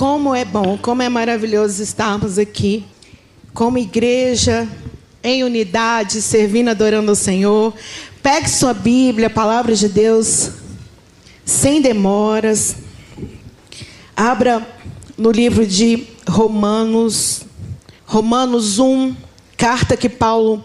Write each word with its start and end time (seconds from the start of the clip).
Como 0.00 0.34
é 0.34 0.46
bom, 0.46 0.78
como 0.78 1.02
é 1.02 1.10
maravilhoso 1.10 1.82
estarmos 1.82 2.38
aqui, 2.38 2.86
como 3.52 3.76
igreja, 3.76 4.66
em 5.22 5.44
unidade, 5.44 6.22
servindo, 6.22 6.70
adorando 6.70 7.10
ao 7.10 7.14
Senhor. 7.14 7.74
Pegue 8.22 8.48
sua 8.48 8.72
Bíblia, 8.72 9.26
a 9.26 9.30
palavra 9.30 9.74
de 9.74 9.90
Deus, 9.90 10.52
sem 11.44 11.82
demoras. 11.82 12.76
Abra 14.16 14.66
no 15.18 15.30
livro 15.30 15.66
de 15.66 16.06
Romanos, 16.26 17.42
Romanos 18.06 18.78
1, 18.78 19.14
carta 19.54 19.98
que 19.98 20.08
Paulo 20.08 20.64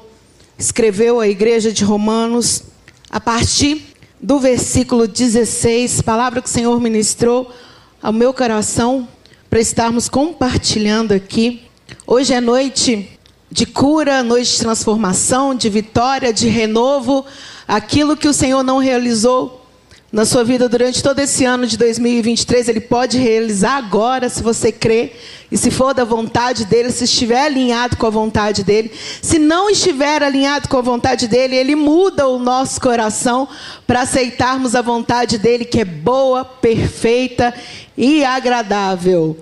escreveu 0.58 1.20
à 1.20 1.28
igreja 1.28 1.74
de 1.74 1.84
Romanos, 1.84 2.64
a 3.10 3.20
partir 3.20 3.86
do 4.18 4.40
versículo 4.40 5.06
16, 5.06 6.02
palavra 6.04 6.42
que 6.42 6.48
o 6.48 6.54
Senhor 6.54 6.80
ministrou 6.80 7.54
ao 8.02 8.14
meu 8.14 8.34
coração 8.34 9.10
para 9.56 9.62
estarmos 9.62 10.10
compartilhando 10.10 11.14
aqui. 11.14 11.62
Hoje 12.06 12.34
é 12.34 12.42
noite 12.42 13.18
de 13.50 13.66
cura, 13.66 14.22
noite 14.22 14.52
de 14.52 14.60
transformação, 14.60 15.56
de 15.56 15.70
vitória, 15.70 16.34
de 16.34 16.50
renovo, 16.50 17.26
aquilo 17.66 18.18
que 18.18 18.28
o 18.28 18.34
Senhor 18.34 18.64
não 18.64 18.80
realizou 18.80 19.66
na 20.12 20.26
sua 20.26 20.44
vida 20.44 20.68
durante 20.68 21.02
todo 21.02 21.20
esse 21.20 21.46
ano 21.46 21.66
de 21.66 21.78
2023, 21.78 22.68
Ele 22.68 22.82
pode 22.82 23.18
realizar 23.18 23.78
agora, 23.78 24.30
se 24.30 24.44
você 24.44 24.74
crê, 24.74 25.14
e 25.52 25.58
se 25.58 25.72
for 25.72 25.94
da 25.94 26.04
vontade 26.04 26.66
dEle, 26.66 26.92
se 26.92 27.06
estiver 27.06 27.46
alinhado 27.46 27.98
com 27.98 28.08
a 28.08 28.10
vontade 28.10 28.64
dEle. 28.64 28.92
Se 29.22 29.40
não 29.40 29.70
estiver 29.70 30.22
alinhado 30.22 30.68
com 30.68 30.78
a 30.78 30.82
vontade 30.82 31.28
dEle, 31.28 31.56
Ele 31.56 31.76
muda 31.76 32.28
o 32.28 32.40
nosso 32.40 32.80
coração 32.80 33.48
para 33.86 34.02
aceitarmos 34.02 34.76
a 34.76 34.82
vontade 34.82 35.38
dEle, 35.38 35.66
que 35.66 35.80
é 35.80 35.86
boa, 35.86 36.44
perfeita 36.44 37.54
e 37.98 38.24
agradável. 38.24 39.38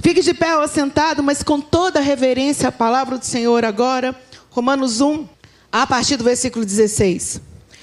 Fique 0.00 0.22
de 0.22 0.32
pé 0.32 0.56
ou 0.56 0.62
assentado, 0.62 1.22
mas 1.22 1.42
com 1.42 1.60
toda 1.60 2.00
reverência 2.00 2.68
à 2.68 2.72
palavra 2.72 3.18
do 3.18 3.24
Senhor 3.24 3.64
agora. 3.64 4.14
Romanos 4.50 5.00
1, 5.00 5.26
a 5.70 5.86
partir 5.86 6.16
do 6.16 6.24
versículo 6.24 6.64
16. 6.64 7.40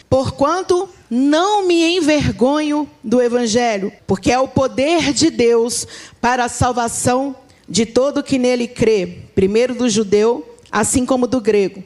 Porquanto 0.10 0.90
não 1.10 1.68
me 1.68 1.98
envergonho 1.98 2.90
do 3.04 3.22
Evangelho, 3.22 3.92
porque 4.08 4.32
é 4.32 4.40
o 4.40 4.48
poder 4.48 5.14
de 5.14 5.30
Deus 5.30 5.88
para 6.22 6.46
a 6.46 6.50
salvação 6.50 7.36
de 7.68 7.86
todo 7.86 8.24
que 8.24 8.38
nele 8.38 8.68
crê, 8.68 9.24
primeiro 9.34 9.76
do 9.76 9.90
judeu, 9.90 10.58
assim 10.72 11.06
como 11.06 11.28
do 11.28 11.42
grego. 11.42 11.84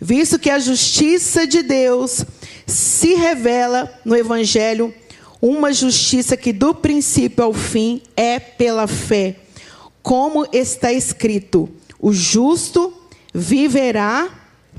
Visto 0.00 0.38
que 0.38 0.50
a 0.50 0.58
justiça 0.58 1.46
de 1.46 1.62
Deus 1.62 2.24
se 2.66 3.14
revela 3.14 3.92
no 4.04 4.16
Evangelho, 4.16 4.94
uma 5.40 5.72
justiça 5.72 6.36
que 6.36 6.52
do 6.52 6.74
princípio 6.74 7.44
ao 7.44 7.52
fim 7.52 8.02
é 8.16 8.38
pela 8.38 8.86
fé. 8.86 9.36
Como 10.02 10.46
está 10.52 10.92
escrito: 10.92 11.68
o 11.98 12.12
justo 12.12 12.92
viverá 13.32 14.28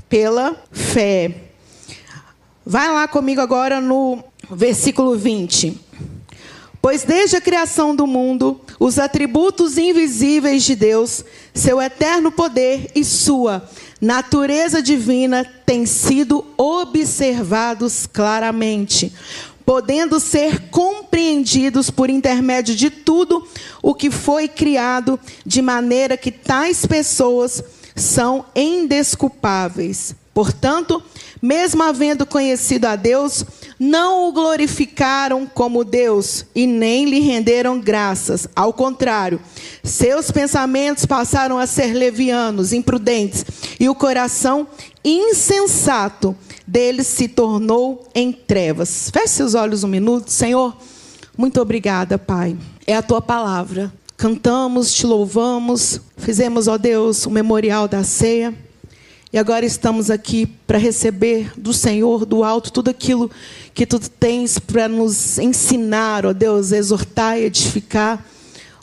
pela 0.08 0.56
fé. 0.70 1.34
Vai 2.64 2.92
lá 2.92 3.08
comigo 3.08 3.40
agora 3.40 3.80
no 3.80 4.22
versículo 4.50 5.16
20. 5.16 5.80
Pois 6.80 7.04
desde 7.04 7.36
a 7.36 7.40
criação 7.40 7.94
do 7.94 8.08
mundo, 8.08 8.60
os 8.78 8.98
atributos 8.98 9.78
invisíveis 9.78 10.64
de 10.64 10.74
Deus, 10.74 11.24
seu 11.54 11.80
eterno 11.80 12.32
poder 12.32 12.90
e 12.92 13.04
sua 13.04 13.68
natureza 14.00 14.82
divina 14.82 15.44
têm 15.64 15.86
sido 15.86 16.44
observados 16.56 18.04
claramente, 18.04 19.12
podendo 19.64 20.18
ser 20.20 20.68
compreendidos 20.70 21.90
por 21.90 22.10
intermédio 22.10 22.74
de 22.74 22.90
tudo 22.90 23.46
o 23.82 23.94
que 23.94 24.10
foi 24.10 24.48
criado, 24.48 25.18
de 25.44 25.62
maneira 25.62 26.16
que 26.16 26.30
tais 26.30 26.86
pessoas 26.86 27.62
são 27.94 28.44
indesculpáveis. 28.54 30.14
Portanto, 30.34 31.02
mesmo 31.42 31.82
havendo 31.82 32.24
conhecido 32.24 32.86
a 32.86 32.96
Deus, 32.96 33.44
não 33.78 34.28
o 34.28 34.32
glorificaram 34.32 35.44
como 35.44 35.84
Deus 35.84 36.46
e 36.54 36.66
nem 36.66 37.04
lhe 37.04 37.20
renderam 37.20 37.78
graças. 37.78 38.48
Ao 38.56 38.72
contrário, 38.72 39.38
seus 39.84 40.30
pensamentos 40.30 41.04
passaram 41.04 41.58
a 41.58 41.66
ser 41.66 41.92
levianos, 41.92 42.72
imprudentes, 42.72 43.44
e 43.78 43.90
o 43.90 43.94
coração 43.94 44.66
insensato 45.04 46.36
deles 46.66 47.06
se 47.06 47.28
tornou 47.28 48.08
em 48.14 48.32
trevas. 48.32 49.10
Feche 49.10 49.28
seus 49.28 49.54
olhos 49.54 49.82
um 49.84 49.88
minuto, 49.88 50.30
Senhor. 50.30 50.76
Muito 51.36 51.60
obrigada, 51.60 52.18
Pai. 52.18 52.56
É 52.86 52.94
a 52.94 53.02
tua 53.02 53.20
palavra. 53.20 53.92
Cantamos, 54.16 54.92
te 54.92 55.06
louvamos, 55.06 56.00
fizemos, 56.16 56.68
ó 56.68 56.78
Deus, 56.78 57.26
o 57.26 57.30
memorial 57.30 57.88
da 57.88 58.04
ceia. 58.04 58.54
E 59.32 59.38
agora 59.38 59.64
estamos 59.64 60.10
aqui 60.10 60.44
para 60.44 60.76
receber 60.76 61.50
do 61.56 61.72
Senhor, 61.72 62.26
do 62.26 62.44
alto, 62.44 62.70
tudo 62.70 62.90
aquilo 62.90 63.30
que 63.72 63.86
tu 63.86 63.98
tens 63.98 64.58
para 64.58 64.86
nos 64.86 65.38
ensinar, 65.38 66.26
ó 66.26 66.34
Deus, 66.34 66.70
exortar 66.70 67.38
e 67.38 67.44
edificar, 67.44 68.22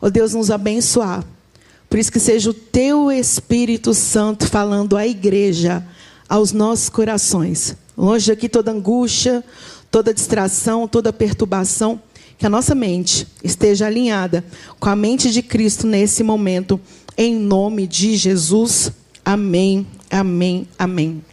ó 0.02 0.10
Deus, 0.10 0.34
nos 0.34 0.50
abençoar. 0.50 1.24
Por 1.88 2.00
isso 2.00 2.12
que 2.12 2.20
seja 2.20 2.50
o 2.50 2.54
teu 2.54 3.12
Espírito 3.12 3.94
Santo 3.94 4.48
falando 4.48 4.98
à 4.98 5.06
igreja, 5.06 5.86
aos 6.30 6.52
nossos 6.52 6.88
corações. 6.88 7.76
Longe 7.98 8.32
aqui 8.32 8.48
toda 8.48 8.72
angústia, 8.72 9.44
toda 9.90 10.14
distração, 10.14 10.88
toda 10.88 11.12
perturbação, 11.12 12.00
que 12.38 12.46
a 12.46 12.50
nossa 12.50 12.74
mente 12.74 13.28
esteja 13.44 13.88
alinhada 13.88 14.46
com 14.80 14.88
a 14.88 14.96
mente 14.96 15.32
de 15.32 15.42
Cristo 15.42 15.86
nesse 15.86 16.24
momento, 16.24 16.80
em 17.18 17.36
nome 17.36 17.88
de 17.88 18.16
Jesus. 18.16 18.92
Amém 19.26 19.86
Amém, 20.10 20.68
amém. 20.78 21.24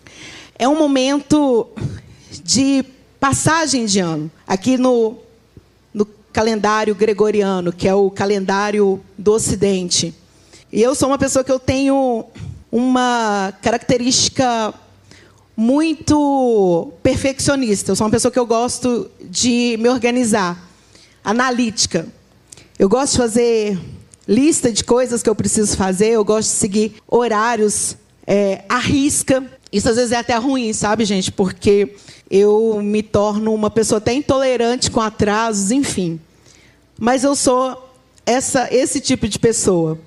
É 0.59 0.69
um 0.69 0.77
momento 0.77 1.67
de 2.45 2.85
passagem 3.19 3.87
de 3.87 4.01
ano. 4.01 4.31
Aqui 4.47 4.77
no, 4.77 5.17
no 5.95 6.05
calendário 6.31 6.95
gregoriano, 6.95 7.73
que 7.73 7.89
é 7.89 7.95
o 7.95 8.11
calendário 8.11 9.01
do 9.17 9.33
Ocidente. 9.33 10.15
E 10.71 10.83
eu 10.83 10.95
sou 10.95 11.09
uma 11.09 11.17
pessoa 11.17 11.43
que 11.43 11.51
eu 11.51 11.59
tenho 11.59 12.27
uma 12.71 13.55
característica 13.63 14.75
muito 15.57 16.93
perfeccionista. 17.03 17.91
Eu 17.91 17.97
sou 17.97 18.07
uma 18.07 18.11
pessoa 18.11 18.31
que 18.31 18.39
eu 18.39 18.47
gosto 18.47 19.11
de 19.23 19.77
me 19.79 19.89
organizar, 19.89 20.63
analítica. 21.25 22.07
Eu 22.79 22.89
gosto 22.89 23.13
de 23.13 23.19
fazer 23.19 23.79
lista 24.29 24.71
de 24.71 24.85
coisas 24.85 25.23
que 25.23 25.31
eu 25.31 25.35
preciso 25.35 25.77
fazer, 25.77 26.11
eu 26.11 26.25
gosto 26.25 26.51
de 26.51 26.57
seguir 26.57 26.95
horários 27.09 27.97
é, 28.27 28.65
arrisca. 28.69 29.45
Isso 29.73 29.89
às 29.89 29.97
vezes 29.97 30.13
é 30.13 30.17
até 30.17 30.37
ruim, 30.37 30.73
sabe, 30.73 31.05
gente? 31.05 31.33
Porque 31.33 31.95
eu 32.31 32.81
me 32.83 33.03
torno 33.03 33.55
uma 33.55 33.71
pessoa 33.71 33.99
até 33.99 34.13
intolerante 34.13 34.91
com 34.91 35.01
atrasos, 35.01 35.71
enfim. 35.71 36.21
Mas 36.99 37.25
eu 37.25 37.35
sou 37.35 37.91
essa, 38.25 38.69
esse 38.75 39.01
tipo 39.01 39.27
de 39.29 39.39
pessoa. 39.39 39.99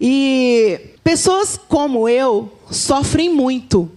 E 0.00 0.80
pessoas 1.02 1.58
como 1.68 2.08
eu 2.08 2.52
sofrem 2.70 3.32
muito. 3.32 3.90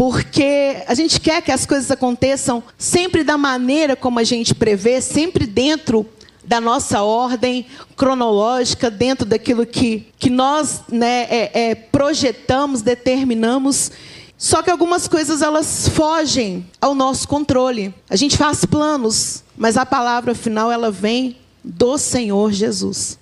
Porque 0.00 0.82
a 0.86 0.94
gente 0.94 1.20
quer 1.20 1.42
que 1.42 1.52
as 1.52 1.66
coisas 1.66 1.90
aconteçam 1.90 2.62
sempre 2.78 3.22
da 3.22 3.36
maneira 3.36 3.94
como 3.94 4.18
a 4.18 4.24
gente 4.24 4.54
prevê, 4.54 4.98
sempre 4.98 5.46
dentro 5.46 6.08
da 6.42 6.58
nossa 6.58 7.02
ordem 7.02 7.66
cronológica, 7.98 8.90
dentro 8.90 9.26
daquilo 9.26 9.66
que, 9.66 10.06
que 10.18 10.30
nós 10.30 10.80
né, 10.90 11.24
é, 11.24 11.50
é, 11.52 11.74
projetamos, 11.74 12.80
determinamos. 12.80 13.92
Só 14.38 14.62
que 14.62 14.70
algumas 14.70 15.06
coisas 15.06 15.42
elas 15.42 15.90
fogem 15.90 16.66
ao 16.80 16.94
nosso 16.94 17.28
controle. 17.28 17.94
A 18.08 18.16
gente 18.16 18.38
faz 18.38 18.64
planos, 18.64 19.44
mas 19.54 19.76
a 19.76 19.84
palavra 19.84 20.34
final 20.34 20.72
ela 20.72 20.90
vem 20.90 21.36
do 21.62 21.98
Senhor 21.98 22.52
Jesus. 22.52 23.18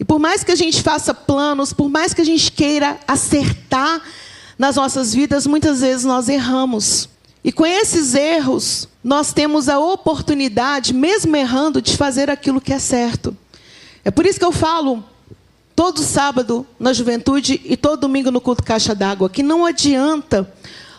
E 0.00 0.04
por 0.04 0.18
mais 0.18 0.42
que 0.42 0.50
a 0.50 0.56
gente 0.56 0.82
faça 0.82 1.14
planos, 1.14 1.72
por 1.72 1.88
mais 1.88 2.12
que 2.12 2.22
a 2.22 2.26
gente 2.26 2.50
queira 2.50 2.98
acertar 3.06 4.02
nas 4.62 4.76
nossas 4.76 5.12
vidas, 5.12 5.44
muitas 5.44 5.80
vezes 5.80 6.04
nós 6.04 6.28
erramos. 6.28 7.08
E 7.42 7.50
com 7.50 7.66
esses 7.66 8.14
erros, 8.14 8.86
nós 9.02 9.32
temos 9.32 9.68
a 9.68 9.80
oportunidade, 9.80 10.94
mesmo 10.94 11.34
errando, 11.34 11.82
de 11.82 11.96
fazer 11.96 12.30
aquilo 12.30 12.60
que 12.60 12.72
é 12.72 12.78
certo. 12.78 13.36
É 14.04 14.10
por 14.12 14.24
isso 14.24 14.38
que 14.38 14.44
eu 14.44 14.52
falo 14.52 15.02
todo 15.74 15.98
sábado 15.98 16.64
na 16.78 16.92
juventude 16.92 17.60
e 17.64 17.76
todo 17.76 18.02
domingo 18.02 18.30
no 18.30 18.40
culto 18.40 18.62
Caixa 18.62 18.94
d'Água, 18.94 19.28
que 19.28 19.42
não 19.42 19.66
adianta 19.66 20.48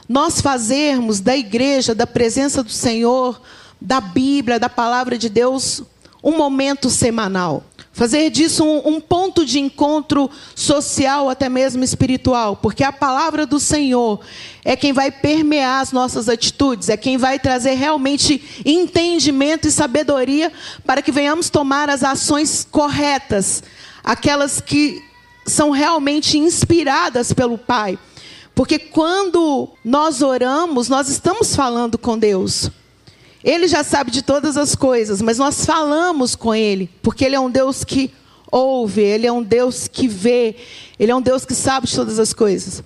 nós 0.09 0.41
fazermos 0.41 1.21
da 1.21 1.37
igreja, 1.37 1.95
da 1.95 2.05
presença 2.05 2.61
do 2.61 2.69
Senhor, 2.69 3.41
da 3.79 4.01
Bíblia, 4.01 4.59
da 4.59 4.67
palavra 4.67 5.17
de 5.17 5.29
Deus, 5.29 5.81
um 6.21 6.35
momento 6.35 6.89
semanal. 6.89 7.63
Fazer 7.93 8.31
disso 8.31 8.65
um, 8.65 8.95
um, 8.95 8.99
ponto 8.99 9.45
de 9.45 9.59
encontro 9.59 10.27
social, 10.55 11.29
até 11.29 11.47
mesmo 11.47 11.83
espiritual, 11.83 12.55
porque 12.55 12.83
a 12.83 12.91
palavra 12.91 13.45
do 13.45 13.59
Senhor 13.59 14.19
é 14.65 14.75
quem 14.75 14.91
vai 14.91 15.11
permear 15.11 15.79
as 15.79 15.91
nossas 15.91 16.27
atitudes, 16.27 16.89
é 16.89 16.97
quem 16.97 17.17
vai 17.17 17.37
trazer 17.37 17.75
realmente 17.75 18.63
entendimento 18.65 19.67
e 19.67 19.71
sabedoria 19.71 20.51
para 20.83 21.03
que 21.03 21.11
venhamos 21.11 21.51
tomar 21.51 21.87
as 21.87 22.03
ações 22.03 22.67
corretas, 22.69 23.61
aquelas 24.03 24.59
que 24.59 24.99
são 25.45 25.69
realmente 25.69 26.35
inspiradas 26.35 27.31
pelo 27.31 27.59
Pai. 27.59 27.99
Porque 28.55 28.79
quando 28.79 29.69
nós 29.85 30.23
oramos, 30.23 30.89
nós 30.89 31.09
estamos 31.09 31.55
falando 31.55 31.99
com 31.99 32.17
Deus. 32.17 32.71
Ele 33.43 33.67
já 33.67 33.83
sabe 33.83 34.09
de 34.09 34.21
todas 34.21 34.55
as 34.55 34.73
coisas, 34.75 35.21
mas 35.21 35.37
nós 35.37 35.65
falamos 35.65 36.35
com 36.35 36.55
Ele, 36.55 36.89
porque 37.01 37.25
Ele 37.25 37.35
é 37.35 37.39
um 37.39 37.49
Deus 37.51 37.83
que 37.83 38.11
ouve, 38.51 39.01
Ele 39.01 39.27
é 39.27 39.31
um 39.31 39.43
Deus 39.43 39.87
que 39.87 40.07
vê, 40.07 40.55
Ele 40.97 41.11
é 41.11 41.15
um 41.15 41.21
Deus 41.21 41.43
que 41.43 41.53
sabe 41.53 41.87
de 41.87 41.95
todas 41.95 42.19
as 42.19 42.33
coisas. 42.33 42.83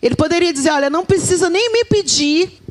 Ele 0.00 0.14
poderia 0.14 0.52
dizer: 0.52 0.70
Olha, 0.70 0.88
não 0.88 1.04
precisa 1.04 1.50
nem 1.50 1.72
me 1.72 1.84
pedir, 1.84 2.62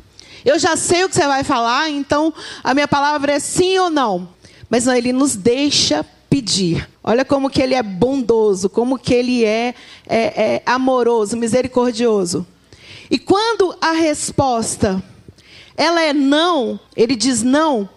eu 0.44 0.58
já 0.58 0.76
sei 0.76 1.04
o 1.04 1.08
que 1.08 1.14
você 1.14 1.26
vai 1.26 1.44
falar, 1.44 1.90
então 1.90 2.32
a 2.62 2.72
minha 2.72 2.88
palavra 2.88 3.32
é 3.32 3.38
sim 3.38 3.78
ou 3.78 3.90
não. 3.90 4.28
Mas 4.70 4.86
não, 4.86 4.94
Ele 4.94 5.12
nos 5.12 5.36
deixa 5.36 6.06
pedir. 6.30 6.88
Olha 7.02 7.24
como 7.24 7.50
que 7.50 7.60
Ele 7.60 7.74
é 7.74 7.82
bondoso, 7.82 8.70
como 8.70 8.98
que 8.98 9.12
Ele 9.12 9.44
é, 9.44 9.74
é, 10.06 10.54
é 10.54 10.62
amoroso, 10.64 11.36
misericordioso. 11.36 12.46
E 13.10 13.18
quando 13.18 13.76
a 13.80 13.92
resposta 13.92 15.02
ela 15.76 16.00
é 16.00 16.12
não, 16.12 16.80
ele 16.96 17.14
diz 17.14 17.42
não, 17.42 17.88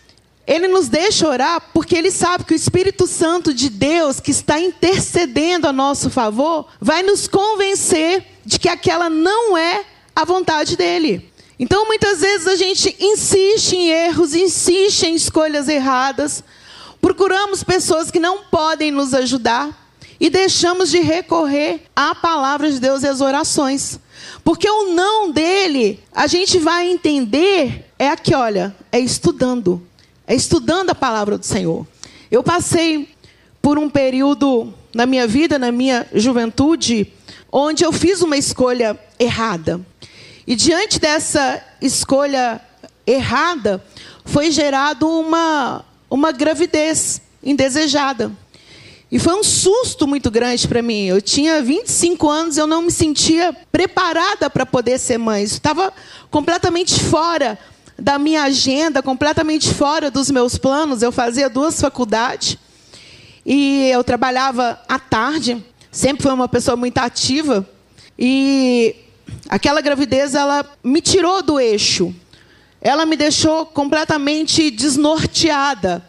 ele 0.46 0.68
nos 0.68 0.88
deixa 0.88 1.28
orar 1.28 1.62
porque 1.74 1.96
ele 1.96 2.10
sabe 2.10 2.44
que 2.44 2.54
o 2.54 2.56
Espírito 2.56 3.06
Santo 3.06 3.54
de 3.54 3.70
Deus, 3.70 4.20
que 4.20 4.31
está 4.31 4.60
intercedendo 4.60 5.68
a 5.68 5.72
nosso 5.72 6.10
favor, 6.10 6.68
vai 6.81 7.04
nos 7.04 7.28
convencer 7.28 8.26
de 8.44 8.58
que 8.58 8.68
aquela 8.68 9.10
não 9.10 9.56
é 9.56 9.86
a 10.16 10.26
vontade 10.26 10.76
dele. 10.76 11.31
Então, 11.60 11.86
muitas 11.86 12.22
vezes 12.22 12.48
a 12.48 12.56
gente 12.56 12.96
insiste 13.00 13.74
em 13.74 13.90
erros, 13.90 14.34
insiste 14.34 15.04
em 15.04 15.14
escolhas 15.14 15.68
erradas, 15.68 16.44
procuramos 17.00 17.64
pessoas 17.64 18.10
que 18.10 18.20
não 18.20 18.46
podem 18.46 18.92
nos 18.92 19.14
ajudar 19.14 19.94
e 20.20 20.30
deixamos 20.30 20.90
de 20.90 21.00
recorrer 21.00 21.84
à 21.96 22.16
palavra 22.16 22.72
de 22.72 22.80
Deus 22.80 23.04
e 23.04 23.08
às 23.08 23.22
orações. 23.22 24.00
Porque 24.44 24.69
o 24.69 24.94
não 24.94 25.31
dele, 25.31 26.00
a 26.13 26.27
gente 26.27 26.57
vai 26.57 26.89
entender, 26.89 27.86
é 27.97 28.09
aqui, 28.09 28.33
olha, 28.33 28.75
é 28.91 29.00
estudando. 29.00 29.81
É 30.25 30.36
estudando 30.36 30.91
a 30.91 30.95
palavra 30.95 31.38
do 31.38 31.45
Senhor. 31.45 31.86
Eu 32.31 32.44
passei 32.44 33.09
por 33.62 33.77
um 33.77 33.89
período 33.89 34.74
na 34.94 35.06
minha 35.06 35.27
vida, 35.27 35.59
na 35.59 35.71
minha 35.71 36.07
juventude, 36.13 37.12
onde 37.51 37.83
eu 37.83 37.91
fiz 37.91 38.21
uma 38.21 38.38
escolha 38.38 38.97
errada. 39.19 39.81
E 40.45 40.56
diante 40.56 41.00
dessa 41.00 41.63
escolha 41.81 42.62
errada, 43.06 43.83
foi 44.25 44.51
gerado 44.51 45.07
uma, 45.07 45.83
uma 46.09 46.31
gravidez 46.31 47.21
indesejada. 47.44 48.31
E 49.12 49.18
foi 49.18 49.34
um 49.34 49.44
susto 49.44 50.08
muito 50.08 50.30
grande 50.30 50.68
para 50.68 50.84
mim. 50.84 51.06
Eu 51.06 51.20
tinha 51.20 51.62
25 51.64 52.30
anos, 52.30 52.58
eu 52.58 52.68
não 52.68 52.84
me 52.84 52.92
sentia 52.92 53.56
preparada 53.72 54.50
para 54.50 54.66
poder 54.66 55.00
ser 55.00 55.18
mãe. 55.18 55.44
Isso 55.44 55.56
estava 55.56 55.92
completamente 56.30 57.00
fora 57.00 57.58
da 57.98 58.20
minha 58.20 58.44
agenda, 58.44 59.02
completamente 59.02 59.74
fora 59.74 60.12
dos 60.12 60.30
meus 60.30 60.58
planos. 60.58 61.02
Eu 61.02 61.12
fazia 61.12 61.50
duas 61.50 61.82
faculdades 61.82 62.58
e 63.44 63.90
eu 63.92 64.04
trabalhava 64.04 64.80
à 64.88 65.00
tarde. 65.00 65.64
Sempre 65.92 66.22
fui 66.22 66.32
uma 66.32 66.48
pessoa 66.48 66.78
muito 66.78 67.00
ativa 67.00 67.68
e 68.18 68.96
aquela 69.50 69.82
gravidez 69.82 70.36
ela 70.36 70.64
me 70.84 71.02
tirou 71.02 71.42
do 71.42 71.60
eixo. 71.60 72.14
Ela 72.80 73.08
me 73.08 73.18
deixou 73.18 73.66
completamente 73.66 74.70
desnorteada. 74.70 76.08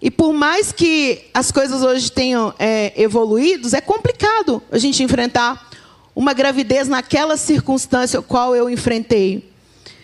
E 0.00 0.10
por 0.10 0.32
mais 0.32 0.72
que 0.72 1.24
as 1.32 1.50
coisas 1.50 1.82
hoje 1.82 2.12
tenham 2.12 2.52
é, 2.58 2.92
evoluído, 3.00 3.74
é 3.74 3.80
complicado 3.80 4.62
a 4.70 4.78
gente 4.78 5.02
enfrentar 5.02 5.70
uma 6.14 6.32
gravidez 6.32 6.88
naquela 6.88 7.36
circunstância 7.36 8.22
qual 8.22 8.54
eu 8.54 8.68
enfrentei. 8.68 9.50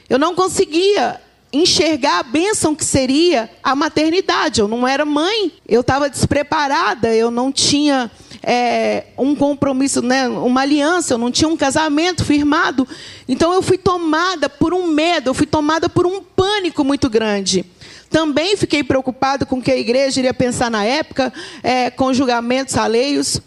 Eu 0.08 0.18
não 0.18 0.34
conseguia 0.34 1.20
enxergar 1.52 2.20
a 2.20 2.22
bênção 2.22 2.74
que 2.74 2.84
seria 2.84 3.50
a 3.62 3.76
maternidade. 3.76 4.60
Eu 4.60 4.68
não 4.68 4.88
era 4.88 5.04
mãe, 5.04 5.52
eu 5.68 5.82
estava 5.82 6.08
despreparada, 6.08 7.14
eu 7.14 7.30
não 7.30 7.52
tinha 7.52 8.10
é, 8.42 9.06
um 9.18 9.34
compromisso, 9.34 10.00
né, 10.00 10.28
uma 10.28 10.62
aliança, 10.62 11.14
eu 11.14 11.18
não 11.18 11.30
tinha 11.30 11.48
um 11.48 11.56
casamento 11.56 12.24
firmado. 12.24 12.88
Então 13.28 13.52
eu 13.52 13.60
fui 13.60 13.76
tomada 13.76 14.48
por 14.48 14.72
um 14.72 14.86
medo, 14.86 15.28
eu 15.28 15.34
fui 15.34 15.46
tomada 15.46 15.88
por 15.88 16.06
um 16.06 16.22
pânico 16.22 16.82
muito 16.82 17.10
grande. 17.10 17.64
Também 18.12 18.58
fiquei 18.58 18.84
preocupado 18.84 19.46
com 19.46 19.56
o 19.56 19.62
que 19.62 19.72
a 19.72 19.76
igreja 19.76 20.20
iria 20.20 20.34
pensar 20.34 20.70
na 20.70 20.84
época, 20.84 21.32
é, 21.62 21.90
com 21.90 22.12
julgamentos 22.12 22.76
alheios. 22.76 23.40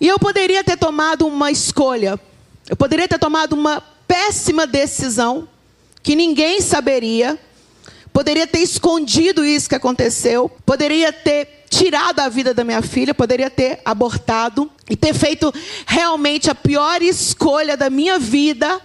E 0.00 0.08
eu 0.08 0.18
poderia 0.18 0.64
ter 0.64 0.76
tomado 0.76 1.24
uma 1.24 1.52
escolha. 1.52 2.18
Eu 2.68 2.76
poderia 2.76 3.06
ter 3.06 3.18
tomado 3.18 3.52
uma 3.52 3.80
péssima 4.08 4.66
decisão, 4.66 5.48
que 6.02 6.16
ninguém 6.16 6.60
saberia. 6.60 7.38
Poderia 8.12 8.46
ter 8.46 8.58
escondido 8.58 9.44
isso 9.44 9.68
que 9.68 9.76
aconteceu. 9.76 10.50
Poderia 10.66 11.12
ter 11.12 11.66
tirado 11.70 12.18
a 12.18 12.28
vida 12.28 12.52
da 12.52 12.64
minha 12.64 12.82
filha. 12.82 13.14
Poderia 13.14 13.48
ter 13.48 13.80
abortado. 13.84 14.68
E 14.90 14.96
ter 14.96 15.14
feito 15.14 15.54
realmente 15.86 16.50
a 16.50 16.54
pior 16.56 17.02
escolha 17.02 17.76
da 17.76 17.88
minha 17.88 18.18
vida 18.18 18.80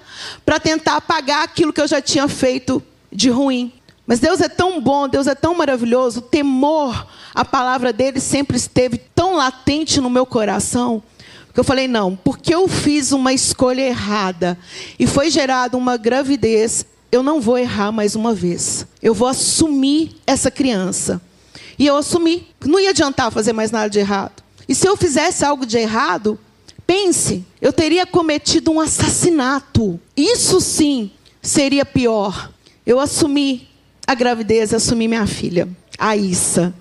para 0.45 0.59
tentar 0.59 0.97
apagar 0.97 1.43
aquilo 1.43 1.73
que 1.73 1.81
eu 1.81 1.87
já 1.87 1.99
tinha 1.99 2.27
feito 2.27 2.83
de 3.11 3.31
ruim. 3.31 3.73
Mas 4.05 4.19
Deus 4.19 4.41
é 4.41 4.49
tão 4.49 4.81
bom, 4.81 5.07
Deus 5.07 5.27
é 5.27 5.35
tão 5.35 5.55
maravilhoso, 5.55 6.19
o 6.19 6.23
temor, 6.23 7.07
a 7.33 7.45
palavra 7.45 7.93
dele 7.93 8.19
sempre 8.19 8.57
esteve 8.57 8.97
tão 8.97 9.35
latente 9.35 10.01
no 10.01 10.09
meu 10.09 10.25
coração, 10.25 11.01
que 11.53 11.59
eu 11.59 11.63
falei: 11.63 11.87
não, 11.87 12.15
porque 12.15 12.53
eu 12.53 12.67
fiz 12.67 13.11
uma 13.11 13.31
escolha 13.31 13.81
errada 13.81 14.57
e 14.99 15.07
foi 15.07 15.29
gerada 15.29 15.77
uma 15.77 15.95
gravidez, 15.95 16.85
eu 17.11 17.21
não 17.21 17.39
vou 17.39 17.57
errar 17.57 17.91
mais 17.91 18.15
uma 18.15 18.33
vez. 18.33 18.87
Eu 19.01 19.13
vou 19.13 19.27
assumir 19.27 20.15
essa 20.25 20.49
criança. 20.49 21.21
E 21.77 21.85
eu 21.85 21.95
assumi, 21.95 22.47
não 22.65 22.79
ia 22.79 22.89
adiantar 22.89 23.31
fazer 23.31 23.53
mais 23.53 23.71
nada 23.71 23.89
de 23.89 23.99
errado. 23.99 24.43
E 24.67 24.73
se 24.73 24.87
eu 24.87 24.97
fizesse 24.97 25.45
algo 25.45 25.65
de 25.65 25.77
errado, 25.77 26.39
pense, 26.85 27.45
eu 27.61 27.71
teria 27.71 28.05
cometido 28.05 28.71
um 28.71 28.79
assassinato. 28.79 29.99
Isso 30.15 30.59
sim 30.59 31.11
seria 31.41 31.85
pior. 31.85 32.51
Eu 32.85 32.99
assumi 32.99 33.67
a 34.05 34.13
gravidez, 34.15 34.73
assumi 34.73 35.07
minha 35.07 35.25
filha, 35.25 35.67
a 35.97 36.15
Issa, 36.15 36.73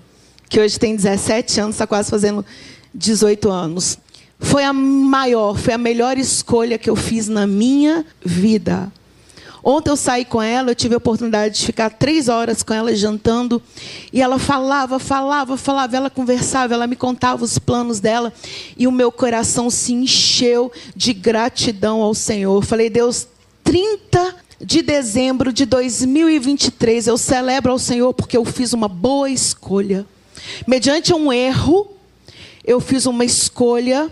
que 0.49 0.59
hoje 0.59 0.79
tem 0.79 0.95
17 0.95 1.59
anos, 1.59 1.75
está 1.75 1.87
quase 1.87 2.09
fazendo 2.09 2.45
18 2.93 3.49
anos. 3.49 3.97
Foi 4.39 4.63
a 4.63 4.73
maior, 4.73 5.57
foi 5.57 5.73
a 5.73 5.77
melhor 5.77 6.17
escolha 6.17 6.77
que 6.77 6.89
eu 6.89 6.95
fiz 6.95 7.27
na 7.27 7.47
minha 7.47 8.05
vida. 8.23 8.91
Ontem 9.63 9.89
eu 9.89 9.95
saí 9.95 10.25
com 10.25 10.41
ela, 10.41 10.71
eu 10.71 10.75
tive 10.75 10.93
a 10.93 10.97
oportunidade 10.97 11.55
de 11.55 11.65
ficar 11.65 11.89
três 11.89 12.27
horas 12.27 12.61
com 12.61 12.73
ela 12.73 12.93
jantando. 12.93 13.61
E 14.11 14.21
ela 14.21 14.37
falava, 14.37 14.99
falava, 14.99 15.55
falava, 15.55 15.95
ela 15.95 16.09
conversava, 16.09 16.73
ela 16.73 16.85
me 16.85 16.97
contava 16.97 17.45
os 17.45 17.57
planos 17.57 18.01
dela. 18.01 18.33
E 18.77 18.85
o 18.85 18.91
meu 18.91 19.09
coração 19.09 19.69
se 19.69 19.93
encheu 19.93 20.69
de 20.93 21.13
gratidão 21.13 22.01
ao 22.01 22.13
Senhor. 22.13 22.57
Eu 22.57 22.61
falei, 22.61 22.89
Deus, 22.89 23.25
30 23.63 24.35
de 24.61 24.81
dezembro 24.81 25.51
de 25.51 25.65
2023, 25.65 27.07
eu 27.07 27.17
celebro 27.17 27.71
ao 27.71 27.79
Senhor 27.79 28.13
porque 28.13 28.37
eu 28.37 28.45
fiz 28.45 28.73
uma 28.73 28.87
boa 28.87 29.29
escolha. 29.29 30.05
Mediante 30.67 31.13
um 31.13 31.31
erro, 31.31 31.87
eu 32.63 32.79
fiz 32.79 33.05
uma 33.05 33.25
escolha 33.25 34.11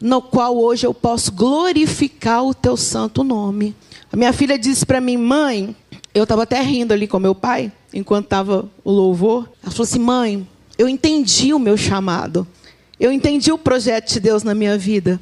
no 0.00 0.22
qual 0.22 0.56
hoje 0.56 0.86
eu 0.86 0.94
posso 0.94 1.32
glorificar 1.32 2.44
o 2.44 2.54
teu 2.54 2.76
santo 2.76 3.24
nome. 3.24 3.74
A 4.12 4.16
minha 4.16 4.32
filha 4.32 4.58
disse 4.58 4.86
para 4.86 5.00
mim, 5.00 5.16
mãe, 5.16 5.74
eu 6.14 6.22
estava 6.22 6.44
até 6.44 6.60
rindo 6.60 6.92
ali 6.94 7.06
com 7.06 7.18
meu 7.18 7.34
pai, 7.34 7.70
enquanto 7.92 8.24
estava 8.24 8.68
o 8.84 8.90
louvor. 8.90 9.48
Ela 9.62 9.70
falou 9.70 9.84
assim: 9.84 9.98
mãe, 9.98 10.48
eu 10.76 10.88
entendi 10.88 11.52
o 11.52 11.58
meu 11.58 11.76
chamado. 11.76 12.46
Eu 12.98 13.12
entendi 13.12 13.52
o 13.52 13.58
projeto 13.58 14.12
de 14.12 14.20
Deus 14.20 14.42
na 14.42 14.54
minha 14.54 14.76
vida. 14.76 15.20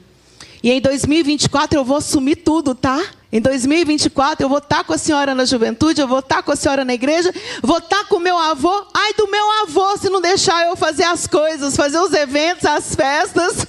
E 0.62 0.70
em 0.70 0.80
2024 0.80 1.78
eu 1.78 1.84
vou 1.84 1.98
assumir 1.98 2.36
tudo, 2.36 2.74
tá? 2.74 3.02
Em 3.32 3.40
2024 3.40 4.44
eu 4.44 4.48
vou 4.48 4.58
estar 4.58 4.84
com 4.84 4.92
a 4.92 4.98
senhora 4.98 5.34
na 5.34 5.44
juventude, 5.44 6.00
eu 6.00 6.06
vou 6.06 6.20
estar 6.20 6.42
com 6.42 6.52
a 6.52 6.56
senhora 6.56 6.84
na 6.84 6.94
igreja, 6.94 7.32
vou 7.60 7.78
estar 7.78 8.04
com 8.04 8.16
o 8.16 8.20
meu 8.20 8.38
avô. 8.38 8.86
Ai 8.94 9.14
do 9.14 9.28
meu 9.28 9.62
avô 9.62 9.96
se 9.96 10.08
não 10.08 10.20
deixar 10.20 10.66
eu 10.66 10.76
fazer 10.76 11.04
as 11.04 11.26
coisas, 11.26 11.76
fazer 11.76 11.98
os 11.98 12.12
eventos, 12.12 12.64
as 12.64 12.94
festas. 12.94 13.66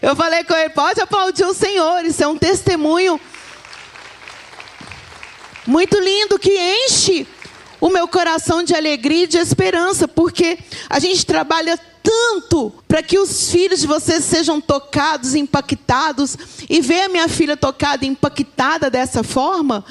Eu 0.00 0.16
falei 0.16 0.44
com 0.44 0.54
ele, 0.54 0.70
pode 0.70 1.00
aplaudir 1.00 1.44
o 1.44 1.54
Senhor, 1.54 2.04
isso 2.04 2.22
é 2.22 2.26
um 2.26 2.36
testemunho 2.36 3.20
muito 5.66 5.98
lindo 5.98 6.38
que 6.38 6.50
enche 6.50 7.26
o 7.80 7.88
meu 7.88 8.08
coração 8.08 8.62
de 8.62 8.74
alegria 8.74 9.24
e 9.24 9.26
de 9.26 9.38
esperança, 9.38 10.08
porque 10.08 10.58
a 10.88 10.98
gente 10.98 11.24
trabalha 11.24 11.78
tanto 12.04 12.70
para 12.86 13.02
que 13.02 13.18
os 13.18 13.50
filhos 13.50 13.80
de 13.80 13.86
vocês 13.86 14.22
sejam 14.24 14.60
tocados, 14.60 15.34
impactados, 15.34 16.36
e 16.68 16.82
ver 16.82 17.04
a 17.04 17.08
minha 17.08 17.28
filha 17.28 17.56
tocada, 17.56 18.04
impactada 18.04 18.90
dessa 18.90 19.24
forma, 19.24 19.82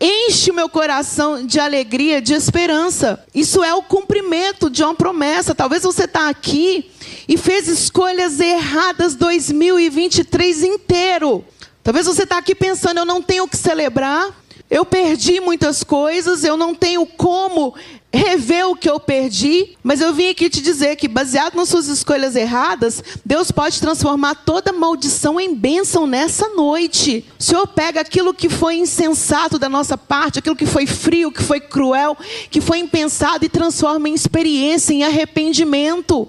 enche 0.00 0.50
o 0.50 0.54
meu 0.54 0.68
coração 0.68 1.44
de 1.44 1.60
alegria, 1.60 2.22
de 2.22 2.32
esperança. 2.32 3.22
Isso 3.34 3.62
é 3.62 3.74
o 3.74 3.82
cumprimento 3.82 4.70
de 4.70 4.82
uma 4.82 4.94
promessa. 4.94 5.54
Talvez 5.54 5.82
você 5.82 6.04
está 6.04 6.30
aqui 6.30 6.90
e 7.28 7.36
fez 7.36 7.68
escolhas 7.68 8.40
erradas 8.40 9.14
2023 9.14 10.62
inteiro. 10.62 11.44
Talvez 11.82 12.06
você 12.06 12.22
está 12.22 12.38
aqui 12.38 12.54
pensando, 12.54 12.98
eu 12.98 13.04
não 13.04 13.20
tenho 13.20 13.44
o 13.44 13.48
que 13.48 13.56
celebrar, 13.56 14.30
eu 14.70 14.84
perdi 14.84 15.40
muitas 15.40 15.82
coisas, 15.82 16.44
eu 16.44 16.56
não 16.56 16.74
tenho 16.74 17.04
como 17.06 17.74
rever 18.12 18.66
o 18.68 18.74
que 18.74 18.88
eu 18.88 18.98
perdi, 18.98 19.76
mas 19.82 20.00
eu 20.00 20.14
vim 20.14 20.30
aqui 20.30 20.48
te 20.48 20.62
dizer 20.62 20.96
que, 20.96 21.06
baseado 21.06 21.54
nas 21.54 21.68
suas 21.68 21.88
escolhas 21.88 22.34
erradas, 22.34 23.02
Deus 23.24 23.50
pode 23.50 23.80
transformar 23.80 24.34
toda 24.34 24.72
maldição 24.72 25.38
em 25.38 25.54
bênção 25.54 26.06
nessa 26.06 26.48
noite. 26.48 27.24
O 27.38 27.42
Senhor 27.42 27.66
pega 27.66 28.00
aquilo 28.00 28.32
que 28.32 28.48
foi 28.48 28.76
insensato 28.76 29.58
da 29.58 29.68
nossa 29.68 29.98
parte, 29.98 30.38
aquilo 30.38 30.56
que 30.56 30.66
foi 30.66 30.86
frio, 30.86 31.30
que 31.30 31.42
foi 31.42 31.60
cruel, 31.60 32.16
que 32.50 32.60
foi 32.60 32.78
impensado 32.78 33.44
e 33.44 33.48
transforma 33.48 34.08
em 34.08 34.14
experiência, 34.14 34.94
em 34.94 35.04
arrependimento. 35.04 36.20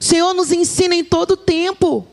O 0.00 0.04
Senhor 0.04 0.34
nos 0.34 0.50
ensina 0.50 0.94
em 0.94 1.04
todo 1.04 1.36
tempo. 1.36 2.06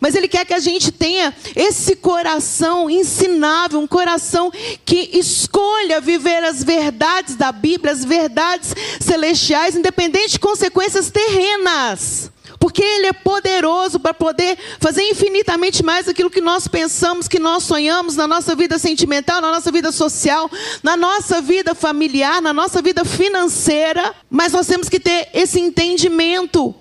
Mas 0.00 0.14
Ele 0.14 0.28
quer 0.28 0.44
que 0.44 0.54
a 0.54 0.58
gente 0.58 0.90
tenha 0.90 1.34
esse 1.54 1.96
coração 1.96 2.90
ensinável, 2.90 3.80
um 3.80 3.86
coração 3.86 4.50
que 4.84 5.10
escolha 5.12 6.00
viver 6.00 6.42
as 6.44 6.62
verdades 6.62 7.36
da 7.36 7.52
Bíblia, 7.52 7.92
as 7.92 8.04
verdades 8.04 8.74
celestiais, 9.00 9.76
independente 9.76 10.32
de 10.32 10.40
consequências 10.40 11.10
terrenas. 11.10 12.30
Porque 12.62 12.80
Ele 12.80 13.08
é 13.08 13.12
poderoso 13.12 13.98
para 13.98 14.14
poder 14.14 14.56
fazer 14.78 15.02
infinitamente 15.02 15.82
mais 15.82 16.08
aquilo 16.08 16.30
que 16.30 16.40
nós 16.40 16.68
pensamos, 16.68 17.26
que 17.26 17.40
nós 17.40 17.64
sonhamos 17.64 18.14
na 18.14 18.28
nossa 18.28 18.54
vida 18.54 18.78
sentimental, 18.78 19.40
na 19.40 19.50
nossa 19.50 19.72
vida 19.72 19.90
social, 19.90 20.48
na 20.80 20.96
nossa 20.96 21.42
vida 21.42 21.74
familiar, 21.74 22.40
na 22.40 22.52
nossa 22.52 22.80
vida 22.80 23.04
financeira. 23.04 24.14
Mas 24.30 24.52
nós 24.52 24.68
temos 24.68 24.88
que 24.88 25.00
ter 25.00 25.28
esse 25.34 25.58
entendimento 25.58 26.72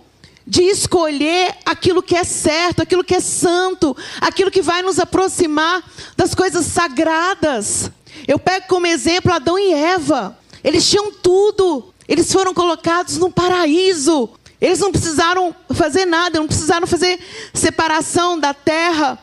de 0.45 0.63
escolher 0.63 1.55
aquilo 1.65 2.01
que 2.01 2.15
é 2.15 2.23
certo, 2.23 2.81
aquilo 2.81 3.03
que 3.03 3.15
é 3.15 3.19
santo, 3.19 3.95
aquilo 4.19 4.51
que 4.51 4.61
vai 4.61 4.81
nos 4.81 4.99
aproximar 4.99 5.83
das 6.17 6.33
coisas 6.33 6.65
sagradas. 6.65 7.91
Eu 8.27 8.39
pego 8.39 8.67
como 8.67 8.87
exemplo 8.87 9.31
Adão 9.31 9.57
e 9.57 9.73
Eva. 9.73 10.37
Eles 10.63 10.89
tinham 10.89 11.11
tudo. 11.11 11.93
Eles 12.07 12.31
foram 12.31 12.53
colocados 12.53 13.17
no 13.17 13.31
paraíso. 13.31 14.29
Eles 14.59 14.79
não 14.79 14.91
precisaram 14.91 15.55
fazer 15.73 16.05
nada, 16.05 16.39
não 16.39 16.47
precisaram 16.47 16.85
fazer 16.85 17.19
separação 17.53 18.39
da 18.39 18.53
terra 18.53 19.17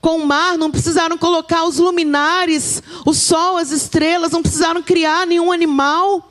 com 0.00 0.18
o 0.18 0.26
mar, 0.26 0.56
não 0.56 0.70
precisaram 0.70 1.18
colocar 1.18 1.64
os 1.64 1.78
luminares, 1.78 2.80
o 3.04 3.12
sol, 3.12 3.56
as 3.56 3.72
estrelas, 3.72 4.30
não 4.30 4.42
precisaram 4.42 4.80
criar 4.80 5.26
nenhum 5.26 5.50
animal. 5.50 6.30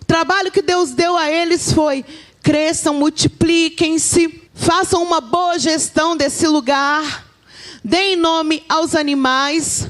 O 0.00 0.04
trabalho 0.04 0.52
que 0.52 0.62
Deus 0.62 0.92
deu 0.92 1.16
a 1.16 1.28
eles 1.28 1.72
foi 1.72 2.04
cresçam, 2.46 2.94
multipliquem-se, 2.94 4.40
façam 4.54 5.02
uma 5.02 5.20
boa 5.20 5.58
gestão 5.58 6.16
desse 6.16 6.46
lugar, 6.46 7.26
deem 7.82 8.14
nome 8.14 8.62
aos 8.68 8.94
animais 8.94 9.88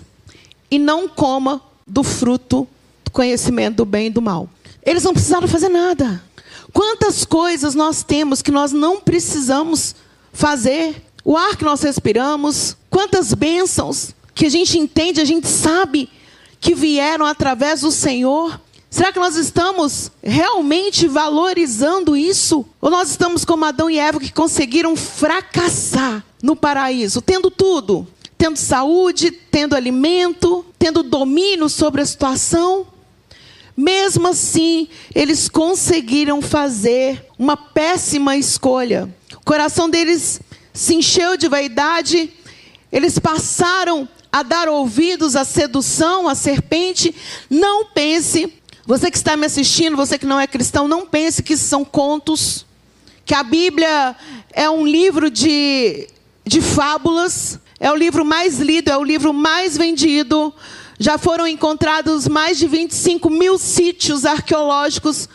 e 0.70 0.78
não 0.78 1.06
coma 1.06 1.60
do 1.86 2.02
fruto 2.02 2.66
do 3.04 3.10
conhecimento 3.10 3.76
do 3.76 3.84
bem 3.84 4.06
e 4.06 4.10
do 4.10 4.22
mal. 4.22 4.48
Eles 4.82 5.02
não 5.02 5.12
precisaram 5.12 5.46
fazer 5.46 5.68
nada. 5.68 6.24
Quantas 6.72 7.26
coisas 7.26 7.74
nós 7.74 8.02
temos 8.02 8.40
que 8.40 8.50
nós 8.50 8.72
não 8.72 9.02
precisamos 9.02 9.94
fazer? 10.32 11.04
O 11.22 11.36
ar 11.36 11.56
que 11.56 11.64
nós 11.64 11.82
respiramos, 11.82 12.74
quantas 12.88 13.34
bênçãos 13.34 14.14
que 14.34 14.46
a 14.46 14.50
gente 14.50 14.78
entende, 14.78 15.20
a 15.20 15.26
gente 15.26 15.46
sabe 15.46 16.08
que 16.58 16.74
vieram 16.74 17.26
através 17.26 17.82
do 17.82 17.92
Senhor. 17.92 18.58
Será 18.96 19.12
que 19.12 19.18
nós 19.18 19.36
estamos 19.36 20.10
realmente 20.22 21.06
valorizando 21.06 22.16
isso? 22.16 22.64
Ou 22.80 22.90
nós 22.90 23.10
estamos 23.10 23.44
como 23.44 23.66
Adão 23.66 23.90
e 23.90 23.98
Eva 23.98 24.18
que 24.18 24.32
conseguiram 24.32 24.96
fracassar 24.96 26.24
no 26.42 26.56
paraíso, 26.56 27.20
tendo 27.20 27.50
tudo? 27.50 28.08
Tendo 28.38 28.56
saúde, 28.56 29.30
tendo 29.30 29.76
alimento, 29.76 30.64
tendo 30.78 31.02
domínio 31.02 31.68
sobre 31.68 32.00
a 32.00 32.06
situação? 32.06 32.86
Mesmo 33.76 34.28
assim, 34.28 34.88
eles 35.14 35.46
conseguiram 35.46 36.40
fazer 36.40 37.22
uma 37.38 37.54
péssima 37.54 38.34
escolha. 38.34 39.14
O 39.34 39.44
coração 39.44 39.90
deles 39.90 40.40
se 40.72 40.94
encheu 40.94 41.36
de 41.36 41.48
vaidade, 41.48 42.32
eles 42.90 43.18
passaram 43.18 44.08
a 44.32 44.42
dar 44.42 44.70
ouvidos 44.70 45.36
à 45.36 45.44
sedução, 45.44 46.26
à 46.26 46.34
serpente. 46.34 47.14
Não 47.50 47.84
pense 47.84 48.54
você 48.86 49.10
que 49.10 49.16
está 49.16 49.36
me 49.36 49.46
assistindo, 49.46 49.96
você 49.96 50.16
que 50.16 50.24
não 50.24 50.38
é 50.38 50.46
cristão, 50.46 50.86
não 50.86 51.04
pense 51.04 51.42
que 51.42 51.56
são 51.56 51.84
contos, 51.84 52.64
que 53.24 53.34
a 53.34 53.42
Bíblia 53.42 54.14
é 54.52 54.70
um 54.70 54.86
livro 54.86 55.28
de, 55.28 56.08
de 56.44 56.60
fábulas, 56.60 57.58
é 57.80 57.90
o 57.90 57.96
livro 57.96 58.24
mais 58.24 58.60
lido, 58.60 58.88
é 58.88 58.96
o 58.96 59.02
livro 59.02 59.34
mais 59.34 59.76
vendido. 59.76 60.54
Já 61.00 61.18
foram 61.18 61.48
encontrados 61.48 62.28
mais 62.28 62.58
de 62.58 62.68
25 62.68 63.28
mil 63.28 63.58
sítios 63.58 64.24
arqueológicos 64.24 65.28